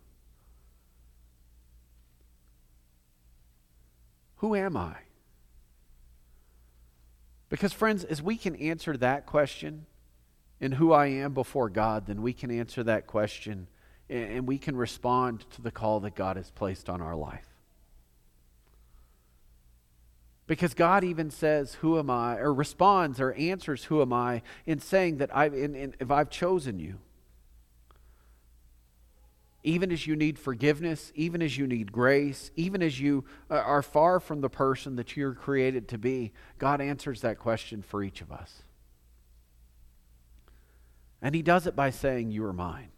Who 4.37 4.55
am 4.55 4.77
I? 4.77 4.95
Because, 7.49 7.73
friends, 7.73 8.05
as 8.05 8.21
we 8.21 8.37
can 8.37 8.55
answer 8.57 8.97
that 8.97 9.27
question 9.27 9.87
in 10.65 10.73
who 10.73 10.93
I 10.93 11.09
am 11.09 11.35
before 11.35 11.69
God, 11.69 12.07
then 12.07 12.23
we 12.23 12.33
can 12.33 12.51
answer 12.51 12.83
that 12.85 13.07
question 13.07 13.67
and 14.09 14.49
we 14.49 14.57
can 14.57 14.75
respond 14.75 15.45
to 15.51 15.61
the 15.61 15.71
call 15.71 16.01
that 16.01 16.15
God 16.15 16.39
has 16.39 16.51
placed 16.51 16.89
on 16.89 17.03
our 17.03 17.15
life. 17.15 17.47
Because 20.47 20.73
God 20.73 21.05
even 21.05 21.31
says, 21.31 21.75
Who 21.75 21.99
am 21.99 22.09
I? 22.09 22.39
or 22.39 22.53
responds 22.53 23.21
or 23.21 23.35
answers, 23.35 23.85
Who 23.85 24.01
am 24.01 24.15
I? 24.15 24.41
in 24.65 24.79
saying 24.79 25.19
that 25.19 25.37
I've, 25.37 25.53
in, 25.53 25.75
in, 25.75 25.95
if 26.01 26.11
I've 26.11 26.31
chosen 26.31 26.79
you. 26.79 26.99
Even 29.63 29.93
as 29.93 30.07
you 30.07 30.17
need 30.17 30.39
forgiveness, 30.39 31.13
even 31.15 31.43
as 31.43 31.59
you 31.59 31.67
need 31.67 31.93
grace, 31.93 32.51
even 32.57 32.83
as 32.83 32.99
you 32.99 33.27
uh, 33.51 33.57
are 33.57 33.83
far 33.83 34.19
from 34.19 34.41
the 34.41 34.51
person 34.51 34.97
that 34.97 35.15
you're 35.15 35.35
created 35.35 35.89
to 35.89 35.99
be, 35.99 36.33
God 36.57 36.81
answers 36.81 37.21
that 37.21 37.39
question 37.39 37.83
for 37.83 38.03
each 38.03 38.23
of 38.23 38.33
us. 38.33 38.63
And 41.25 41.35
He 41.35 41.41
does 41.41 41.67
it 41.67 41.75
by 41.75 41.89
saying, 41.89 42.31
You 42.31 42.45
are 42.45 42.53
mine. 42.53 42.91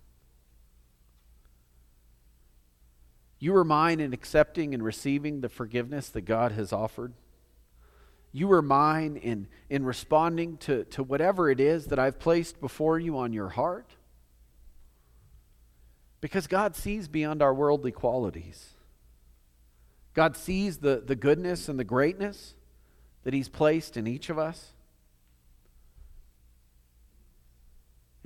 You 3.39 3.55
are 3.55 3.65
mine 3.65 4.01
in 4.01 4.13
accepting 4.13 4.75
and 4.75 4.83
receiving 4.83 5.41
the 5.41 5.49
forgiveness 5.49 6.09
that 6.09 6.23
God 6.23 6.51
has 6.53 6.73
offered. 6.73 7.13
You 8.33 8.51
are 8.51 8.63
mine 8.63 9.17
in, 9.17 9.47
in 9.71 9.85
responding 9.85 10.57
to, 10.59 10.85
to 10.87 11.05
whatever 11.05 11.49
it 11.51 11.61
is 11.61 11.87
that 11.87 12.01
I've 12.01 12.19
placed 12.19 12.61
before 12.61 12.99
you 12.99 13.17
on 13.17 13.33
your 13.33 13.51
heart. 13.51 13.93
Because 16.21 16.49
God 16.49 16.75
sees 16.75 17.07
beyond 17.07 17.43
our 17.43 17.55
worldly 17.55 17.93
qualities. 17.93 18.71
God 20.15 20.37
sees 20.37 20.79
the, 20.79 21.01
the 21.07 21.15
goodness 21.15 21.69
and 21.69 21.79
the 21.79 21.85
greatness 21.85 22.55
that 23.23 23.35
He's 23.35 23.49
placed 23.49 23.97
in 23.97 24.09
each 24.09 24.31
of 24.31 24.39
us. 24.39 24.73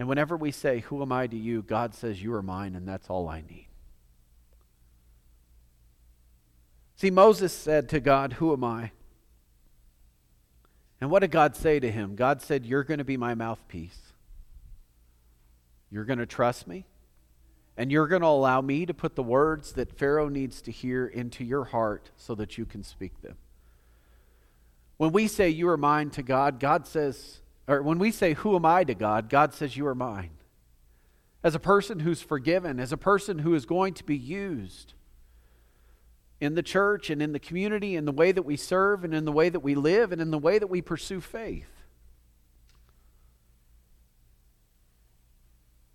And 0.00 0.08
whenever 0.08 0.34
we 0.34 0.50
say, 0.50 0.78
Who 0.80 1.02
am 1.02 1.12
I 1.12 1.26
to 1.26 1.36
you? 1.36 1.60
God 1.60 1.94
says, 1.94 2.22
You 2.22 2.32
are 2.32 2.42
mine, 2.42 2.74
and 2.74 2.88
that's 2.88 3.10
all 3.10 3.28
I 3.28 3.42
need. 3.42 3.68
See, 6.96 7.10
Moses 7.10 7.52
said 7.52 7.90
to 7.90 8.00
God, 8.00 8.32
Who 8.32 8.54
am 8.54 8.64
I? 8.64 8.92
And 11.02 11.10
what 11.10 11.18
did 11.18 11.30
God 11.30 11.54
say 11.54 11.78
to 11.80 11.92
him? 11.92 12.16
God 12.16 12.40
said, 12.40 12.64
You're 12.64 12.82
going 12.82 12.96
to 12.96 13.04
be 13.04 13.18
my 13.18 13.34
mouthpiece. 13.34 14.00
You're 15.90 16.06
going 16.06 16.18
to 16.18 16.24
trust 16.24 16.66
me. 16.66 16.86
And 17.76 17.92
you're 17.92 18.08
going 18.08 18.22
to 18.22 18.28
allow 18.28 18.62
me 18.62 18.86
to 18.86 18.94
put 18.94 19.16
the 19.16 19.22
words 19.22 19.72
that 19.74 19.98
Pharaoh 19.98 20.30
needs 20.30 20.62
to 20.62 20.70
hear 20.70 21.06
into 21.06 21.44
your 21.44 21.64
heart 21.64 22.10
so 22.16 22.34
that 22.36 22.56
you 22.56 22.64
can 22.64 22.82
speak 22.82 23.20
them. 23.20 23.36
When 24.96 25.12
we 25.12 25.28
say, 25.28 25.50
You 25.50 25.68
are 25.68 25.76
mine 25.76 26.08
to 26.12 26.22
God, 26.22 26.58
God 26.58 26.86
says, 26.86 27.40
or 27.70 27.82
when 27.82 28.00
we 28.00 28.10
say, 28.10 28.34
Who 28.34 28.56
am 28.56 28.66
I 28.66 28.82
to 28.82 28.94
God, 28.96 29.28
God 29.28 29.54
says, 29.54 29.76
You 29.76 29.86
are 29.86 29.94
mine. 29.94 30.32
As 31.44 31.54
a 31.54 31.60
person 31.60 32.00
who's 32.00 32.20
forgiven, 32.20 32.80
as 32.80 32.90
a 32.90 32.96
person 32.96 33.38
who 33.38 33.54
is 33.54 33.64
going 33.64 33.94
to 33.94 34.04
be 34.04 34.16
used 34.16 34.94
in 36.40 36.56
the 36.56 36.64
church 36.64 37.10
and 37.10 37.22
in 37.22 37.30
the 37.30 37.38
community, 37.38 37.94
in 37.94 38.06
the 38.06 38.12
way 38.12 38.32
that 38.32 38.42
we 38.42 38.56
serve 38.56 39.04
and 39.04 39.14
in 39.14 39.24
the 39.24 39.30
way 39.30 39.48
that 39.48 39.60
we 39.60 39.76
live 39.76 40.10
and 40.10 40.20
in 40.20 40.32
the 40.32 40.38
way 40.38 40.58
that 40.58 40.66
we 40.66 40.82
pursue 40.82 41.20
faith. 41.20 41.70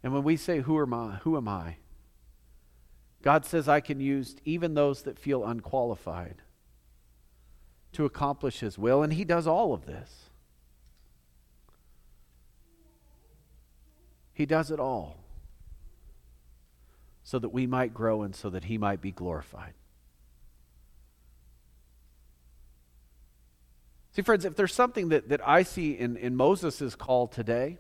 And 0.02 0.14
when 0.14 0.24
we 0.24 0.38
say, 0.38 0.62
Who 0.62 0.82
am 0.82 0.94
I? 0.94 1.18
Who 1.24 1.36
am 1.36 1.50
I? 1.50 1.76
God 3.22 3.46
says, 3.46 3.68
I 3.68 3.82
can 3.82 4.00
use 4.00 4.38
even 4.46 4.76
those 4.76 5.02
that 5.02 5.20
feel 5.20 5.44
unqualified 5.44 6.38
to 7.92 8.06
accomplish 8.06 8.62
His 8.62 8.78
will. 8.78 9.04
And 9.04 9.12
He 9.12 9.26
does 9.26 9.46
all 9.46 9.74
of 9.74 9.86
this. 9.86 10.30
He 14.36 14.46
does 14.46 14.70
it 14.70 14.80
all 14.80 15.18
so 17.24 17.40
that 17.40 17.50
we 17.50 17.66
might 17.66 17.94
grow 17.94 18.22
and 18.22 18.36
so 18.36 18.52
that 18.52 18.66
He 18.66 18.78
might 18.78 19.02
be 19.02 19.12
glorified. 19.12 19.74
See, 24.12 24.22
friends, 24.22 24.46
if 24.46 24.56
there's 24.56 24.74
something 24.74 25.10
that, 25.10 25.30
that 25.30 25.46
I 25.46 25.64
see 25.64 25.94
in, 25.94 26.18
in 26.18 26.36
Moses' 26.36 26.96
call 26.96 27.28
today, 27.28 27.80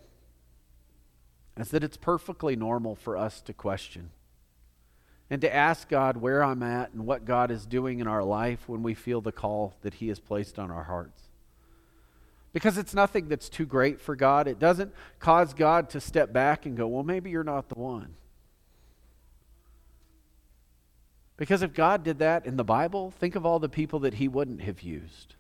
it's 1.58 1.72
that 1.72 1.84
it's 1.84 1.98
perfectly 1.98 2.56
normal 2.56 2.96
for 2.96 3.15
us 3.15 3.41
to 3.41 3.54
question 3.54 4.10
and 5.30 5.41
to 5.41 5.54
ask 5.54 5.89
God 5.89 6.18
where 6.18 6.44
I'm 6.44 6.63
at 6.63 6.94
and 6.94 7.06
what 7.06 7.26
God 7.26 7.52
is 7.52 7.65
doing 7.65 8.00
in 8.00 8.08
our 8.08 8.24
life 8.24 8.68
when 8.68 8.82
we 8.82 8.94
feel 8.94 9.22
the 9.22 9.32
call 9.32 9.74
that 9.82 9.96
He 9.96 10.08
has 10.08 10.20
placed 10.20 10.58
on 10.58 10.72
our 10.72 10.84
hearts. 10.84 11.22
Because 12.56 12.78
it's 12.78 12.94
nothing 12.94 13.28
that's 13.28 13.50
too 13.50 13.65
great 13.65 14.00
for 14.00 14.15
God. 14.15 14.48
It 14.48 14.60
doesn't 14.60 14.94
cause 15.20 15.54
God 15.54 15.89
to 15.89 16.00
step 16.00 16.32
back 16.32 16.65
and 16.65 16.78
go, 16.78 16.88
well, 16.88 17.04
maybe 17.04 17.30
you're 17.30 17.44
not 17.44 17.68
the 17.68 17.78
one. 17.78 18.13
Because 21.36 21.62
if 21.62 21.74
God 21.74 22.06
did 22.06 22.20
that 22.20 22.46
in 22.46 22.56
the 22.56 22.63
Bible, 22.63 23.12
think 23.12 23.36
of 23.36 23.46
all 23.46 23.60
the 23.60 23.68
people 23.68 24.00
that 24.00 24.13
He 24.13 24.30
wouldn't 24.30 24.62
have 24.62 24.82
used. 24.82 25.36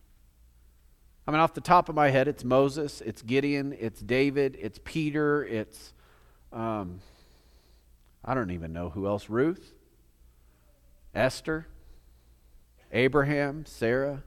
I 1.25 1.31
mean, 1.31 1.39
off 1.39 1.53
the 1.53 1.61
top 1.61 1.87
of 1.87 1.95
my 1.95 2.09
head, 2.09 2.27
it's 2.27 2.43
Moses, 2.43 2.99
it's 2.99 3.21
Gideon, 3.21 3.73
it's 3.79 4.01
David, 4.01 4.57
it's 4.59 4.81
Peter, 4.83 5.45
it's, 5.45 5.93
um, 6.51 6.99
I 8.25 8.33
don't 8.33 8.51
even 8.51 8.73
know 8.73 8.89
who 8.89 9.07
else, 9.07 9.29
Ruth, 9.29 9.71
Esther, 11.13 11.65
Abraham, 12.91 13.65
Sarah. 13.65 14.21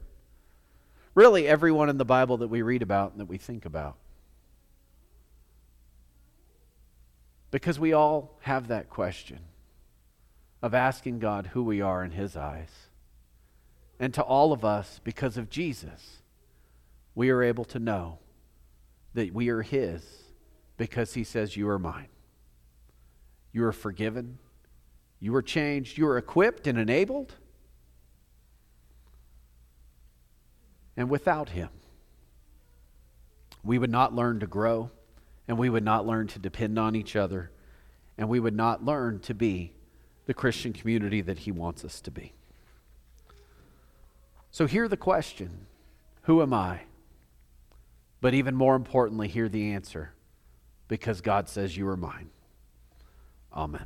Really, 1.19 1.49
everyone 1.49 1.89
in 1.89 1.97
the 1.97 2.05
Bible 2.05 2.37
that 2.37 2.47
we 2.47 2.61
read 2.61 2.81
about 2.81 3.11
and 3.11 3.19
that 3.19 3.25
we 3.25 3.37
think 3.37 3.65
about. 3.65 3.97
Because 7.51 7.77
we 7.77 7.91
all 7.91 8.37
have 8.43 8.69
that 8.69 8.89
question 8.89 9.39
of 10.61 10.73
asking 10.73 11.19
God 11.19 11.47
who 11.47 11.61
we 11.61 11.81
are 11.81 12.05
in 12.05 12.11
His 12.11 12.37
eyes. 12.37 12.69
And 13.99 14.13
to 14.13 14.21
all 14.21 14.53
of 14.53 14.63
us, 14.63 15.01
because 15.03 15.35
of 15.35 15.49
Jesus 15.49 16.21
we 17.15 17.31
are 17.31 17.43
able 17.43 17.65
to 17.65 17.79
know 17.79 18.19
that 19.13 19.33
we 19.33 19.49
are 19.49 19.61
His 19.61 20.01
because 20.77 21.15
He 21.15 21.25
says, 21.25 21.57
You 21.57 21.67
are 21.67 21.77
mine. 21.77 22.07
You 23.51 23.65
are 23.65 23.73
forgiven. 23.73 24.37
You 25.19 25.35
are 25.35 25.41
changed. 25.41 25.97
You 25.97 26.07
are 26.07 26.17
equipped 26.17 26.65
and 26.65 26.79
enabled. 26.79 27.35
And 30.99 31.09
without 31.09 31.51
Him, 31.51 31.69
we 33.63 33.77
would 33.77 33.89
not 33.89 34.13
learn 34.13 34.41
to 34.41 34.47
grow, 34.47 34.91
and 35.47 35.57
we 35.57 35.69
would 35.69 35.85
not 35.85 36.05
learn 36.05 36.27
to 36.27 36.39
depend 36.39 36.77
on 36.77 36.93
each 36.93 37.15
other, 37.15 37.51
and 38.17 38.27
we 38.27 38.37
would 38.37 38.53
not 38.53 38.83
learn 38.83 39.21
to 39.21 39.33
be 39.33 39.71
the 40.25 40.33
Christian 40.33 40.73
community 40.73 41.21
that 41.21 41.39
He 41.39 41.53
wants 41.53 41.85
us 41.85 42.01
to 42.01 42.11
be. 42.11 42.33
So, 44.51 44.67
hear 44.67 44.89
the 44.89 44.97
question 44.97 45.67
Who 46.23 46.41
am 46.41 46.53
I? 46.53 46.81
But 48.19 48.33
even 48.33 48.53
more 48.53 48.75
importantly, 48.75 49.29
hear 49.29 49.47
the 49.47 49.71
answer 49.71 50.11
because 50.89 51.21
God 51.21 51.47
says, 51.47 51.77
You 51.77 51.87
are 51.87 51.95
mine. 51.95 52.29
Amen. 53.53 53.85